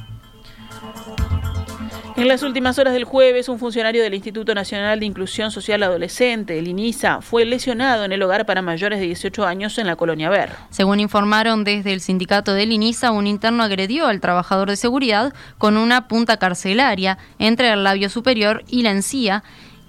En 2.23 2.29
las 2.29 2.41
últimas 2.41 2.79
horas 2.79 2.93
del 2.93 3.03
jueves, 3.03 3.49
un 3.49 3.59
funcionario 3.59 4.01
del 4.01 4.13
Instituto 4.13 4.55
Nacional 4.55 4.97
de 4.97 5.05
Inclusión 5.05 5.51
Social 5.51 5.83
Adolescente, 5.83 6.57
el 6.57 6.69
INISA, 6.69 7.19
fue 7.19 7.43
lesionado 7.43 8.05
en 8.05 8.13
el 8.13 8.23
hogar 8.23 8.45
para 8.45 8.61
mayores 8.61 9.01
de 9.01 9.07
18 9.07 9.45
años 9.45 9.77
en 9.77 9.87
la 9.87 9.97
colonia 9.97 10.29
Ver. 10.29 10.51
Según 10.69 11.01
informaron 11.01 11.65
desde 11.65 11.91
el 11.91 11.99
sindicato 11.99 12.53
del 12.53 12.71
INISA, 12.71 13.11
un 13.11 13.27
interno 13.27 13.61
agredió 13.61 14.07
al 14.07 14.21
trabajador 14.21 14.69
de 14.69 14.77
seguridad 14.77 15.33
con 15.57 15.75
una 15.75 16.07
punta 16.07 16.37
carcelaria 16.37 17.17
entre 17.39 17.73
el 17.73 17.83
labio 17.83 18.07
superior 18.07 18.63
y 18.69 18.83
la 18.83 18.91
encía 18.91 19.43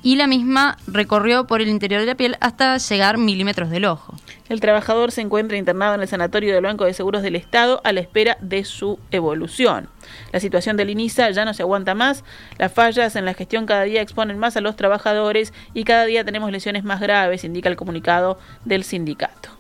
y 0.04 0.16
la 0.16 0.26
misma 0.26 0.76
recorrió 0.86 1.46
por 1.46 1.62
el 1.62 1.68
interior 1.68 2.02
de 2.02 2.06
la 2.06 2.14
piel 2.14 2.36
hasta 2.40 2.76
llegar 2.76 3.16
milímetros 3.16 3.70
del 3.70 3.86
ojo. 3.86 4.14
El 4.50 4.60
trabajador 4.60 5.10
se 5.10 5.22
encuentra 5.22 5.56
internado 5.56 5.94
en 5.94 6.02
el 6.02 6.08
Sanatorio 6.08 6.54
del 6.54 6.62
Banco 6.62 6.84
de 6.84 6.92
Seguros 6.92 7.22
del 7.22 7.36
Estado 7.36 7.80
a 7.84 7.92
la 7.94 8.00
espera 8.00 8.36
de 8.42 8.64
su 8.64 8.98
evolución. 9.10 9.88
La 10.30 10.40
situación 10.40 10.76
del 10.76 10.90
INISA 10.90 11.30
ya 11.30 11.46
no 11.46 11.54
se 11.54 11.62
aguanta 11.62 11.94
más, 11.94 12.22
las 12.58 12.70
fallas 12.70 13.16
en 13.16 13.24
la 13.24 13.32
gestión 13.32 13.64
cada 13.64 13.84
día 13.84 14.02
exponen 14.02 14.38
más 14.38 14.58
a 14.58 14.60
los 14.60 14.76
trabajadores 14.76 15.54
y 15.72 15.84
cada 15.84 16.04
día 16.04 16.22
tenemos 16.22 16.52
lesiones 16.52 16.84
más 16.84 17.00
graves, 17.00 17.42
indica 17.42 17.70
el 17.70 17.76
comunicado 17.76 18.38
del 18.66 18.84
sindicato. 18.84 19.53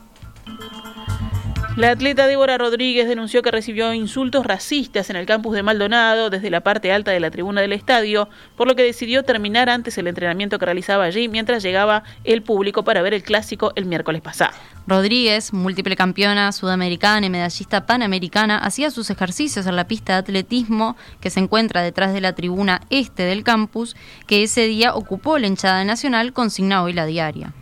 La 1.76 1.90
atleta 1.90 2.28
Débora 2.28 2.56
Rodríguez 2.56 3.08
denunció 3.08 3.42
que 3.42 3.50
recibió 3.50 3.92
insultos 3.92 4.46
racistas 4.46 5.10
en 5.10 5.16
el 5.16 5.26
campus 5.26 5.56
de 5.56 5.64
Maldonado 5.64 6.30
desde 6.30 6.48
la 6.48 6.60
parte 6.60 6.92
alta 6.92 7.10
de 7.10 7.18
la 7.18 7.32
tribuna 7.32 7.62
del 7.62 7.72
estadio, 7.72 8.28
por 8.56 8.68
lo 8.68 8.76
que 8.76 8.84
decidió 8.84 9.24
terminar 9.24 9.68
antes 9.68 9.98
el 9.98 10.06
entrenamiento 10.06 10.60
que 10.60 10.66
realizaba 10.66 11.02
allí 11.02 11.26
mientras 11.26 11.64
llegaba 11.64 12.04
el 12.22 12.44
público 12.44 12.84
para 12.84 13.02
ver 13.02 13.12
el 13.12 13.24
clásico 13.24 13.72
el 13.74 13.86
miércoles 13.86 14.22
pasado. 14.22 14.52
Rodríguez, 14.86 15.52
múltiple 15.52 15.96
campeona 15.96 16.52
sudamericana 16.52 17.26
y 17.26 17.30
medallista 17.30 17.86
panamericana, 17.86 18.58
hacía 18.58 18.92
sus 18.92 19.10
ejercicios 19.10 19.66
en 19.66 19.74
la 19.74 19.88
pista 19.88 20.12
de 20.12 20.18
atletismo 20.20 20.96
que 21.20 21.30
se 21.30 21.40
encuentra 21.40 21.82
detrás 21.82 22.12
de 22.14 22.20
la 22.20 22.36
tribuna 22.36 22.82
este 22.90 23.24
del 23.24 23.42
campus, 23.42 23.96
que 24.28 24.44
ese 24.44 24.68
día 24.68 24.94
ocupó 24.94 25.40
la 25.40 25.48
hinchada 25.48 25.84
nacional, 25.84 26.32
consigna 26.32 26.84
hoy 26.84 26.92
la 26.92 27.04
diaria. 27.04 27.52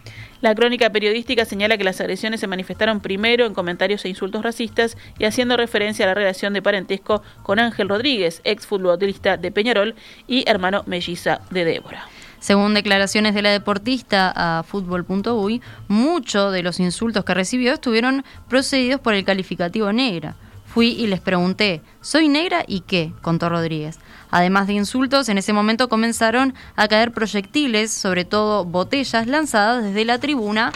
La 0.43 0.57
crónica 0.57 0.91
periodística 0.91 1.45
señala 1.45 1.79
que 1.79 1.85
las 1.85 2.01
agresiones 2.01 2.41
se 2.41 2.49
manifestaron 2.49 3.01
primero 3.01 3.47
en 3.47 3.55
comentarios 3.55 4.05
e 4.05 4.09
insultos 4.09 4.43
racistas 4.43 4.97
y 5.17 5.25
haciendo 5.25 5.57
referencia 5.57 6.05
a 6.05 6.09
la 6.09 6.15
relación 6.15 6.53
de 6.53 6.61
parentesco 6.61 7.23
con 7.45 7.61
Ángel 7.61 7.89
Rodríguez, 7.89 8.41
ex 8.43 8.67
futbolista 8.67 9.37
de 9.37 9.53
Peñarol 9.53 9.95
y 10.27 10.43
hermano 10.49 10.83
melliza 10.87 11.43
de 11.51 11.65
Débora. 11.65 12.09
Según 12.41 12.75
declaraciones 12.75 13.35
de 13.35 13.43
la 13.43 13.51
deportista 13.51 14.33
a 14.35 14.65
fútbol.uy, 14.65 15.63
muchos 15.87 16.53
de 16.53 16.65
los 16.65 16.81
insultos 16.81 17.25
que 17.25 17.35
recibió 17.35 17.75
estuvieron 17.75 18.25
procedidos 18.49 19.01
por 19.01 19.15
el 19.15 19.25
calificativo 19.25 19.93
negra. 19.93 20.35
Fui 20.73 20.89
y 20.89 21.07
les 21.07 21.21
pregunté, 21.21 21.83
¿soy 22.01 22.29
negra 22.29 22.65
y 22.67 22.81
qué? 22.81 23.13
contó 23.21 23.51
Rodríguez. 23.51 23.99
Además 24.31 24.67
de 24.67 24.73
insultos, 24.73 25.29
en 25.29 25.37
ese 25.37 25.53
momento 25.53 25.91
comenzaron 25.91 26.55
a 26.77 26.89
caer 26.89 27.13
proyectiles, 27.13 27.93
sobre 27.93 28.25
todo 28.25 28.65
botellas 28.65 29.27
lanzadas 29.27 29.85
desde 29.85 30.07
la 30.07 30.19
tribuna 30.19 30.73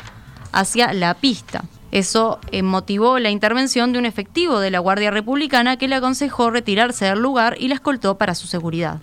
hacia 0.53 0.93
la 0.93 1.15
pista. 1.15 1.65
Eso 1.93 2.41
eh, 2.51 2.63
motivó 2.63 3.19
la 3.19 3.31
intervención 3.31 3.95
de 3.95 3.99
un 3.99 4.05
efectivo 4.05 4.61
de 4.61 4.71
la 4.71 4.81
Guardia 4.81 5.11
Republicana 5.11 5.79
que 5.79 5.89
le 5.89 5.95
aconsejó 5.95 6.51
retirarse 6.51 7.07
del 7.07 7.21
lugar 7.21 7.57
y 7.59 7.69
la 7.69 7.77
escoltó 7.77 8.19
para 8.19 8.35
su 8.35 8.47
seguridad. 8.47 9.01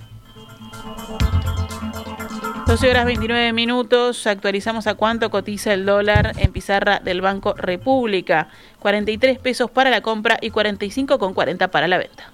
12 2.66 2.90
horas 2.90 3.06
29 3.06 3.52
minutos, 3.52 4.26
actualizamos 4.26 4.88
a 4.88 4.96
cuánto 4.96 5.30
cotiza 5.30 5.74
el 5.74 5.86
dólar 5.86 6.32
en 6.38 6.54
pizarra 6.54 7.00
del 7.00 7.20
Banco 7.20 7.54
República. 7.56 8.48
43 8.80 9.38
pesos 9.40 9.70
para 9.70 9.90
la 9.90 10.02
compra 10.02 10.38
y 10.42 10.50
45,40 10.50 11.70
para 11.70 11.88
la 11.88 11.98
venta. 11.98 12.32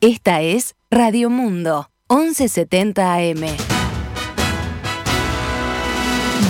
Esta 0.00 0.40
es 0.40 0.74
Radio 0.90 1.28
Mundo, 1.28 1.90
1170 2.08 3.14
AM. 3.14 3.44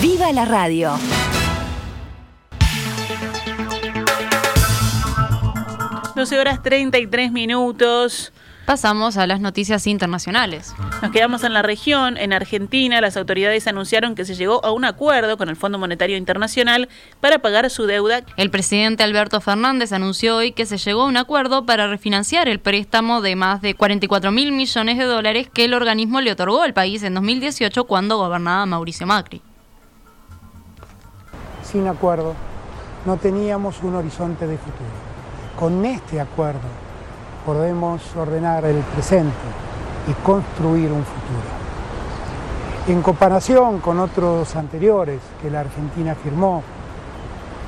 ¡Viva 0.01 0.31
la 0.31 0.45
radio! 0.45 0.97
Doce 6.15 6.39
horas 6.39 6.63
33 6.63 7.31
minutos. 7.31 8.33
Pasamos 8.67 9.15
a 9.15 9.25
las 9.27 9.39
noticias 9.39 9.87
internacionales. 9.87 10.75
Nos 11.01 11.11
quedamos 11.11 11.45
en 11.45 11.53
la 11.53 11.61
región. 11.61 12.17
En 12.17 12.33
Argentina, 12.33 12.99
las 12.99 13.15
autoridades 13.15 13.65
anunciaron 13.65 14.13
que 14.13 14.25
se 14.25 14.35
llegó 14.35 14.59
a 14.65 14.73
un 14.73 14.83
acuerdo 14.83 15.37
con 15.37 15.47
el 15.47 15.55
Fondo 15.55 15.79
Monetario 15.79 16.17
Internacional 16.17 16.89
para 17.21 17.39
pagar 17.39 17.69
su 17.69 17.85
deuda. 17.85 18.23
El 18.35 18.49
presidente 18.49 19.03
Alberto 19.03 19.39
Fernández 19.39 19.93
anunció 19.93 20.35
hoy 20.35 20.51
que 20.51 20.65
se 20.65 20.77
llegó 20.77 21.03
a 21.03 21.05
un 21.05 21.15
acuerdo 21.15 21.65
para 21.65 21.87
refinanciar 21.87 22.49
el 22.49 22.59
préstamo 22.59 23.21
de 23.21 23.37
más 23.37 23.61
de 23.61 23.73
44 23.73 24.33
mil 24.33 24.51
millones 24.51 24.97
de 24.97 25.05
dólares 25.05 25.47
que 25.49 25.63
el 25.63 25.73
organismo 25.73 26.19
le 26.19 26.33
otorgó 26.33 26.61
al 26.61 26.73
país 26.73 27.03
en 27.03 27.13
2018 27.13 27.85
cuando 27.85 28.17
gobernaba 28.17 28.65
Mauricio 28.65 29.07
Macri. 29.07 29.41
Sin 31.63 31.87
acuerdo, 31.87 32.35
no 33.05 33.15
teníamos 33.15 33.81
un 33.81 33.95
horizonte 33.95 34.45
de 34.45 34.57
futuro. 34.57 34.89
Con 35.57 35.85
este 35.85 36.19
acuerdo, 36.19 36.67
podemos 37.47 38.01
ordenar 38.17 38.65
el 38.65 38.75
presente 38.93 39.31
y 40.05 40.11
construir 40.25 40.91
un 40.91 41.01
futuro. 41.05 41.47
En 42.89 43.01
comparación 43.01 43.79
con 43.79 44.01
otros 44.01 44.53
anteriores 44.57 45.21
que 45.41 45.49
la 45.49 45.61
Argentina 45.61 46.13
firmó, 46.13 46.61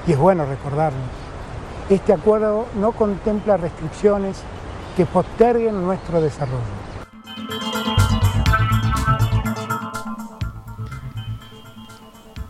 y 0.06 0.12
es 0.12 0.18
bueno 0.18 0.46
recordarnos, 0.46 1.08
este 1.90 2.12
acuerdo 2.12 2.66
no 2.76 2.92
contempla 2.92 3.56
restricciones 3.56 4.42
que 4.98 5.06
posterguen 5.06 5.82
nuestro 5.82 6.20
desarrollo. 6.20 6.89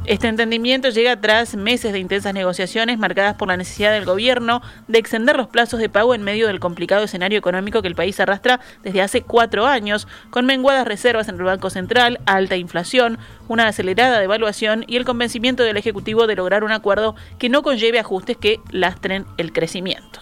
Este 0.09 0.27
entendimiento 0.27 0.89
llega 0.89 1.21
tras 1.21 1.53
meses 1.53 1.93
de 1.93 1.99
intensas 1.99 2.33
negociaciones 2.33 2.97
marcadas 2.97 3.35
por 3.35 3.47
la 3.47 3.57
necesidad 3.57 3.91
del 3.91 4.05
gobierno 4.05 4.63
de 4.87 4.97
extender 4.97 5.37
los 5.37 5.49
plazos 5.49 5.79
de 5.79 5.87
pago 5.87 6.15
en 6.15 6.23
medio 6.23 6.47
del 6.47 6.59
complicado 6.59 7.03
escenario 7.03 7.37
económico 7.37 7.83
que 7.83 7.89
el 7.89 7.93
país 7.93 8.19
arrastra 8.19 8.59
desde 8.81 9.03
hace 9.03 9.21
cuatro 9.21 9.67
años, 9.67 10.07
con 10.31 10.47
menguadas 10.47 10.87
reservas 10.87 11.29
en 11.29 11.35
el 11.35 11.43
Banco 11.43 11.69
Central, 11.69 12.19
alta 12.25 12.55
inflación, 12.55 13.19
una 13.47 13.67
acelerada 13.67 14.19
devaluación 14.19 14.83
y 14.87 14.95
el 14.95 15.05
convencimiento 15.05 15.61
del 15.61 15.77
Ejecutivo 15.77 16.25
de 16.25 16.37
lograr 16.37 16.63
un 16.63 16.71
acuerdo 16.71 17.15
que 17.37 17.49
no 17.49 17.61
conlleve 17.61 17.99
ajustes 17.99 18.35
que 18.35 18.59
lastren 18.71 19.27
el 19.37 19.53
crecimiento. 19.53 20.21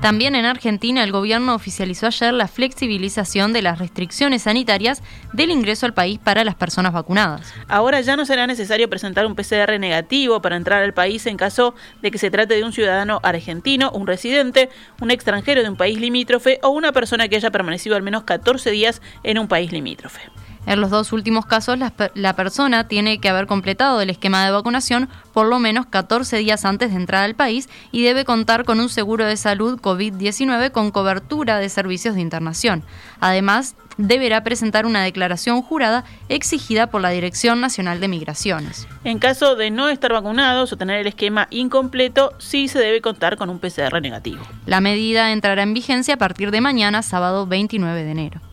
También 0.00 0.36
en 0.36 0.44
Argentina 0.44 1.02
el 1.02 1.10
gobierno 1.10 1.56
oficializó 1.56 2.06
ayer 2.06 2.32
la 2.32 2.46
flexibilización 2.46 3.52
de 3.52 3.62
las 3.62 3.80
restricciones 3.80 4.42
sanitarias 4.42 5.02
del 5.32 5.50
ingreso 5.50 5.86
al 5.86 5.94
país 5.94 6.20
para 6.22 6.44
las 6.44 6.54
personas 6.54 6.92
vacunadas. 6.92 7.52
Ahora 7.66 8.00
ya 8.00 8.16
no 8.16 8.24
será 8.24 8.46
necesario 8.46 8.88
presentar 8.88 9.26
un 9.26 9.34
PCR 9.34 9.78
negativo 9.80 10.40
para 10.40 10.54
entrar 10.54 10.84
al 10.84 10.94
país 10.94 11.26
en 11.26 11.36
caso 11.36 11.74
de 12.00 12.12
que 12.12 12.18
se 12.18 12.30
trate 12.30 12.54
de 12.54 12.62
un 12.62 12.72
ciudadano 12.72 13.18
argentino, 13.24 13.90
un 13.90 14.06
residente, 14.06 14.68
un 15.00 15.10
extranjero 15.10 15.64
de 15.64 15.68
un 15.68 15.76
país 15.76 15.98
limítrofe 15.98 16.60
o 16.62 16.68
una 16.68 16.92
persona 16.92 17.26
que 17.26 17.34
haya 17.34 17.50
permanecido 17.50 17.96
al 17.96 18.02
menos 18.02 18.22
14 18.22 18.70
días 18.70 19.02
en 19.24 19.38
un 19.38 19.48
país 19.48 19.72
limítrofe. 19.72 20.20
En 20.68 20.82
los 20.82 20.90
dos 20.90 21.14
últimos 21.14 21.46
casos, 21.46 21.78
la, 21.78 22.36
persona 22.36 22.88
tiene 22.88 23.20
que 23.20 23.30
haber 23.30 23.46
completado 23.46 24.02
el 24.02 24.10
esquema 24.10 24.44
de 24.44 24.50
vacunación 24.50 25.08
por 25.32 25.46
lo 25.46 25.58
menos 25.58 25.86
14 25.86 26.36
días 26.36 26.66
antes 26.66 26.90
de 26.90 26.96
entrar 26.96 27.24
al 27.24 27.34
país 27.34 27.70
y 27.90 28.02
debe 28.02 28.26
contar 28.26 28.66
con 28.66 28.78
un 28.78 28.90
seguro 28.90 29.24
de 29.24 29.38
salud 29.38 29.80
COVID-19 29.80 30.70
con 30.70 30.90
cobertura 30.90 31.56
de 31.56 31.70
servicios 31.70 32.16
de 32.16 32.20
internación. 32.20 32.84
Además, 33.18 33.76
deberá 33.96 34.44
presentar 34.44 34.84
una 34.84 35.02
declaración 35.02 35.62
jurada 35.62 36.04
exigida 36.28 36.88
por 36.88 37.00
la 37.00 37.08
Dirección 37.08 37.62
Nacional 37.62 37.98
de 37.98 38.08
Migraciones. 38.08 38.86
En 39.04 39.18
caso 39.18 39.56
de 39.56 39.70
no 39.70 39.88
estar 39.88 40.12
vacunados 40.12 40.70
o 40.70 40.76
tener 40.76 41.00
el 41.00 41.06
esquema 41.06 41.48
incompleto, 41.48 42.34
sí 42.36 42.68
se 42.68 42.78
debe 42.78 43.00
contar 43.00 43.38
con 43.38 43.48
un 43.48 43.58
PCR 43.58 44.02
negativo. 44.02 44.42
La 44.66 44.82
medida 44.82 45.32
entrará 45.32 45.62
en 45.62 45.72
vigencia 45.72 46.14
a 46.14 46.18
partir 46.18 46.50
de 46.50 46.60
mañana, 46.60 47.00
sábado 47.00 47.46
29 47.46 48.04
de 48.04 48.10
enero. 48.10 48.47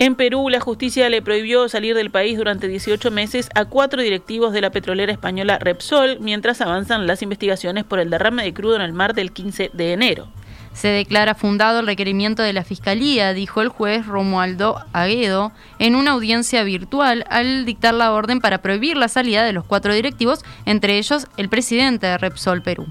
En 0.00 0.14
Perú, 0.14 0.48
la 0.48 0.60
justicia 0.60 1.10
le 1.10 1.20
prohibió 1.20 1.68
salir 1.68 1.94
del 1.94 2.10
país 2.10 2.38
durante 2.38 2.68
18 2.68 3.10
meses 3.10 3.50
a 3.54 3.66
cuatro 3.66 4.00
directivos 4.00 4.54
de 4.54 4.62
la 4.62 4.70
petrolera 4.70 5.12
española 5.12 5.58
Repsol 5.58 6.16
mientras 6.20 6.62
avanzan 6.62 7.06
las 7.06 7.20
investigaciones 7.20 7.84
por 7.84 8.00
el 8.00 8.08
derrame 8.08 8.42
de 8.42 8.54
crudo 8.54 8.76
en 8.76 8.80
el 8.80 8.94
mar 8.94 9.12
del 9.12 9.30
15 9.30 9.72
de 9.74 9.92
enero. 9.92 10.28
Se 10.72 10.88
declara 10.88 11.34
fundado 11.34 11.80
el 11.80 11.86
requerimiento 11.86 12.42
de 12.42 12.54
la 12.54 12.64
Fiscalía, 12.64 13.34
dijo 13.34 13.60
el 13.60 13.68
juez 13.68 14.06
Romualdo 14.06 14.82
Aguedo 14.94 15.52
en 15.78 15.94
una 15.94 16.12
audiencia 16.12 16.64
virtual 16.64 17.26
al 17.28 17.66
dictar 17.66 17.92
la 17.92 18.14
orden 18.14 18.40
para 18.40 18.62
prohibir 18.62 18.96
la 18.96 19.08
salida 19.08 19.44
de 19.44 19.52
los 19.52 19.66
cuatro 19.66 19.92
directivos, 19.92 20.40
entre 20.64 20.96
ellos 20.96 21.26
el 21.36 21.50
presidente 21.50 22.06
de 22.06 22.16
Repsol 22.16 22.62
Perú. 22.62 22.86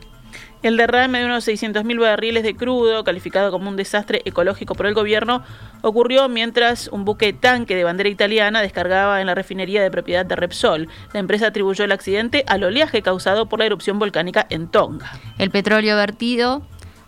El 0.61 0.75
derrame 0.75 1.19
de 1.19 1.25
unos 1.25 1.47
600.000 1.47 1.99
barriles 2.01 2.43
de 2.43 2.53
crudo, 2.53 3.05
calificado 3.05 3.49
como 3.49 3.69
un 3.69 3.77
desastre 3.77 4.21
ecológico 4.25 4.75
por 4.75 4.87
el 4.87 4.93
gobierno, 4.93 5.41
ocurrió 5.81 6.27
mientras 6.27 6.89
un 6.89 7.05
buque 7.05 7.31
tanque 7.31 7.77
de 7.77 7.85
bandera 7.85 8.09
italiana 8.09 8.61
descargaba 8.61 9.21
en 9.21 9.27
la 9.27 9.35
refinería 9.35 9.81
de 9.81 9.89
propiedad 9.89 10.25
de 10.25 10.35
Repsol. 10.35 10.89
La 11.13 11.21
empresa 11.21 11.47
atribuyó 11.47 11.85
el 11.85 11.93
accidente 11.93 12.43
al 12.45 12.65
oleaje 12.65 13.01
causado 13.01 13.47
por 13.47 13.59
la 13.59 13.67
erupción 13.67 13.99
volcánica 13.99 14.45
en 14.49 14.67
Tonga. 14.67 15.13
El 15.37 15.49
petróleo 15.49 15.95
vertido 15.95 16.61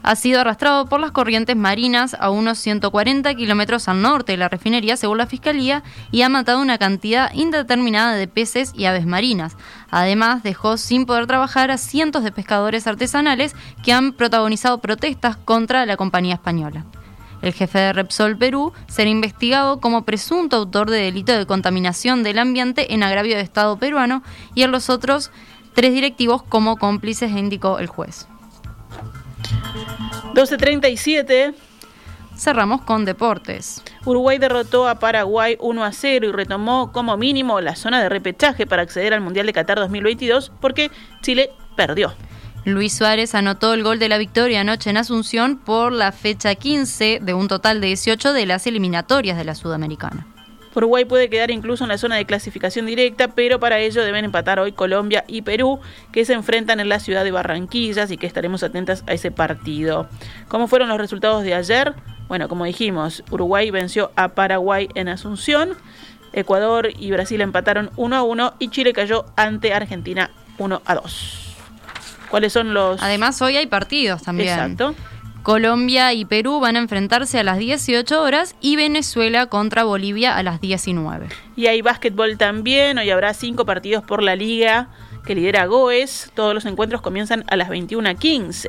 ha 0.04 0.16
sido 0.16 0.42
arrastrado 0.42 0.86
por 0.86 1.00
las 1.00 1.12
corrientes 1.12 1.56
marinas 1.56 2.16
a 2.20 2.30
unos 2.30 2.58
140 2.60 3.34
kilómetros 3.36 3.88
al 3.88 4.02
norte 4.02 4.34
de 4.34 4.38
la 4.38 4.50
refinería, 4.50 4.98
según 4.98 5.18
la 5.18 5.28
Fiscalía, 5.28 5.84
y 6.12 6.22
ha 6.22 6.30
matado 6.30 6.62
una 6.62 6.78
cantidad 6.78 7.32
indeterminada 7.34 8.16
de 8.16 8.28
peces 8.28 8.72
y 8.76 8.86
aves 8.86 9.06
marinas. 9.06 9.58
Además, 9.90 10.44
dejó 10.44 10.78
sin 10.78 11.06
poder 11.06 11.28
trabajar 11.28 11.72
a 11.72 11.78
cientos 11.78 12.24
de 12.24 12.32
pescadores 12.32 12.88
artesanales 12.88 13.56
que 13.84 13.94
han 13.94 14.14
protagonizado 14.14 14.80
protestas 14.80 15.38
contra 15.38 15.86
la 15.86 15.98
compañía 15.98 16.36
española. 16.36 16.86
El 17.42 17.54
jefe 17.54 17.80
de 17.80 17.94
Repsol 17.94 18.38
Perú 18.38 18.72
será 18.88 19.10
investigado 19.10 19.80
como 19.80 20.04
presunto 20.04 20.58
autor 20.58 20.90
de 20.90 21.00
delito 21.00 21.36
de 21.36 21.48
contaminación 21.48 22.24
del 22.24 22.38
ambiente 22.38 22.94
en 22.94 23.02
agravio 23.02 23.36
de 23.36 23.42
Estado 23.42 23.78
peruano 23.78 24.22
y 24.54 24.62
en 24.62 24.72
los 24.72 24.90
otros 24.90 25.32
tres 25.74 25.94
directivos 25.94 26.44
como 26.44 26.78
cómplices, 26.78 27.32
indicó 27.32 27.80
el 27.80 27.88
juez. 27.88 28.28
12.37. 30.34 31.54
Cerramos 32.36 32.82
con 32.82 33.06
deportes. 33.06 33.84
Uruguay 34.06 34.38
derrotó 34.38 34.88
a 34.88 35.00
Paraguay 35.00 35.58
1 35.60 35.84
a 35.84 35.92
0 35.92 36.28
y 36.28 36.32
retomó 36.32 36.92
como 36.92 37.18
mínimo 37.18 37.62
la 37.62 37.76
zona 37.76 38.02
de 38.02 38.10
repechaje 38.10 38.66
para 38.66 38.82
acceder 38.82 39.14
al 39.14 39.22
Mundial 39.22 39.46
de 39.46 39.54
Qatar 39.54 39.78
2022 39.78 40.52
porque 40.60 40.90
Chile 41.22 41.52
perdió. 41.76 42.14
Luis 42.64 42.94
Suárez 42.94 43.36
anotó 43.36 43.74
el 43.74 43.84
gol 43.84 44.00
de 44.00 44.10
la 44.10 44.18
victoria 44.18 44.62
anoche 44.62 44.90
en 44.90 44.98
Asunción 44.98 45.58
por 45.58 45.92
la 45.92 46.12
fecha 46.12 46.56
15 46.56 47.20
de 47.22 47.34
un 47.34 47.48
total 47.48 47.82
de 47.82 47.88
18 47.88 48.34
de 48.34 48.46
las 48.46 48.68
eliminatorias 48.68 49.38
de 49.38 49.44
la 49.44 49.56
Sudamericana. 49.56 50.28
Uruguay 50.74 51.06
puede 51.06 51.30
quedar 51.30 51.52
incluso 51.52 51.84
en 51.84 51.90
la 51.90 51.98
zona 51.98 52.16
de 52.16 52.26
clasificación 52.26 52.86
directa, 52.86 53.30
pero 53.30 53.60
para 53.60 53.80
ello 53.80 54.04
deben 54.04 54.26
empatar 54.26 54.60
hoy 54.60 54.72
Colombia 54.72 55.26
y 55.28 55.42
Perú, 55.42 55.80
que 56.12 56.26
se 56.26 56.34
enfrentan 56.34 56.80
en 56.80 56.90
la 56.90 57.00
ciudad 57.00 57.24
de 57.24 57.32
Barranquilla, 57.32 58.04
así 58.04 58.18
que 58.18 58.28
estaremos 58.28 58.64
atentas 58.64 59.04
a 59.08 59.14
ese 59.14 59.32
partido. 59.32 60.08
¿Cómo 60.48 60.68
fueron 60.68 60.90
los 60.90 60.98
resultados 60.98 61.44
de 61.44 61.54
ayer? 61.54 61.94
Bueno, 62.28 62.48
como 62.48 62.64
dijimos, 62.66 63.24
Uruguay 63.30 63.70
venció 63.72 64.12
a 64.16 64.30
Paraguay 64.30 64.88
en 64.96 65.10
Asunción, 65.10 65.72
Ecuador 66.34 66.90
y 66.98 67.12
Brasil 67.12 67.42
empataron 67.42 67.90
1 67.98 68.16
a 68.16 68.24
1 68.24 68.54
y 68.60 68.70
Chile 68.70 68.94
cayó 68.94 69.26
ante 69.36 69.74
Argentina 69.74 70.32
1 70.58 70.82
a 70.86 70.96
2. 70.96 71.38
¿Cuáles 72.30 72.54
son 72.54 72.74
los...? 72.74 73.04
Además, 73.04 73.42
hoy 73.42 73.58
hay 73.58 73.66
partidos 73.66 74.24
también. 74.24 74.48
Exacto. 74.48 74.96
Colombia 75.44 76.14
y 76.14 76.26
Perú 76.26 76.60
van 76.60 76.76
a 76.76 76.80
enfrentarse 76.80 77.40
a 77.40 77.44
las 77.44 77.58
18 77.58 78.22
horas 78.22 78.56
y 78.62 78.76
Venezuela 78.76 79.48
contra 79.48 79.84
Bolivia 79.84 80.38
a 80.38 80.44
las 80.44 80.62
19. 80.62 81.30
Y 81.56 81.66
hay 81.66 81.82
básquetbol 81.82 82.38
también, 82.38 83.00
hoy 83.00 83.10
habrá 83.10 83.34
cinco 83.34 83.66
partidos 83.66 84.04
por 84.04 84.22
la 84.22 84.36
liga 84.36 84.90
que 85.26 85.34
lidera 85.34 85.66
Goes, 85.66 86.32
todos 86.36 86.54
los 86.54 86.66
encuentros 86.66 87.02
comienzan 87.02 87.44
a 87.48 87.56
las 87.56 87.70
21.15. 87.70 88.68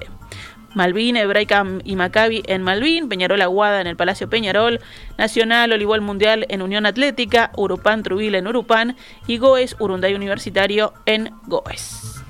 Malvin, 0.74 1.16
Hebraica 1.16 1.62
y 1.84 1.96
Maccabi 1.96 2.42
en 2.46 2.62
Malvin, 2.62 3.10
Peñarol 3.10 3.42
Aguada 3.42 3.82
en 3.82 3.86
el 3.86 3.96
Palacio 3.96 4.30
Peñarol, 4.30 4.80
Nacional 5.18 5.72
Olivol 5.72 6.00
Mundial 6.00 6.46
en 6.48 6.62
Unión 6.62 6.86
Atlética, 6.86 7.52
Urupán 7.56 8.02
Trubil 8.02 8.34
en 8.34 8.46
Urupán. 8.46 8.96
Y 9.26 9.36
Goes 9.36 9.76
Urunday 9.78 10.14
Universitario 10.14 10.94
en 11.04 11.30
Goes. 11.46 12.22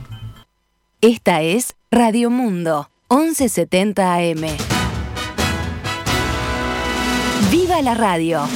Esta 1.00 1.42
es 1.42 1.76
Radio 1.92 2.30
Mundo 2.30 2.91
1170 3.12 4.14
AM. 4.14 4.40
¡Viva 7.50 7.82
la 7.82 7.92
radio! 7.92 8.48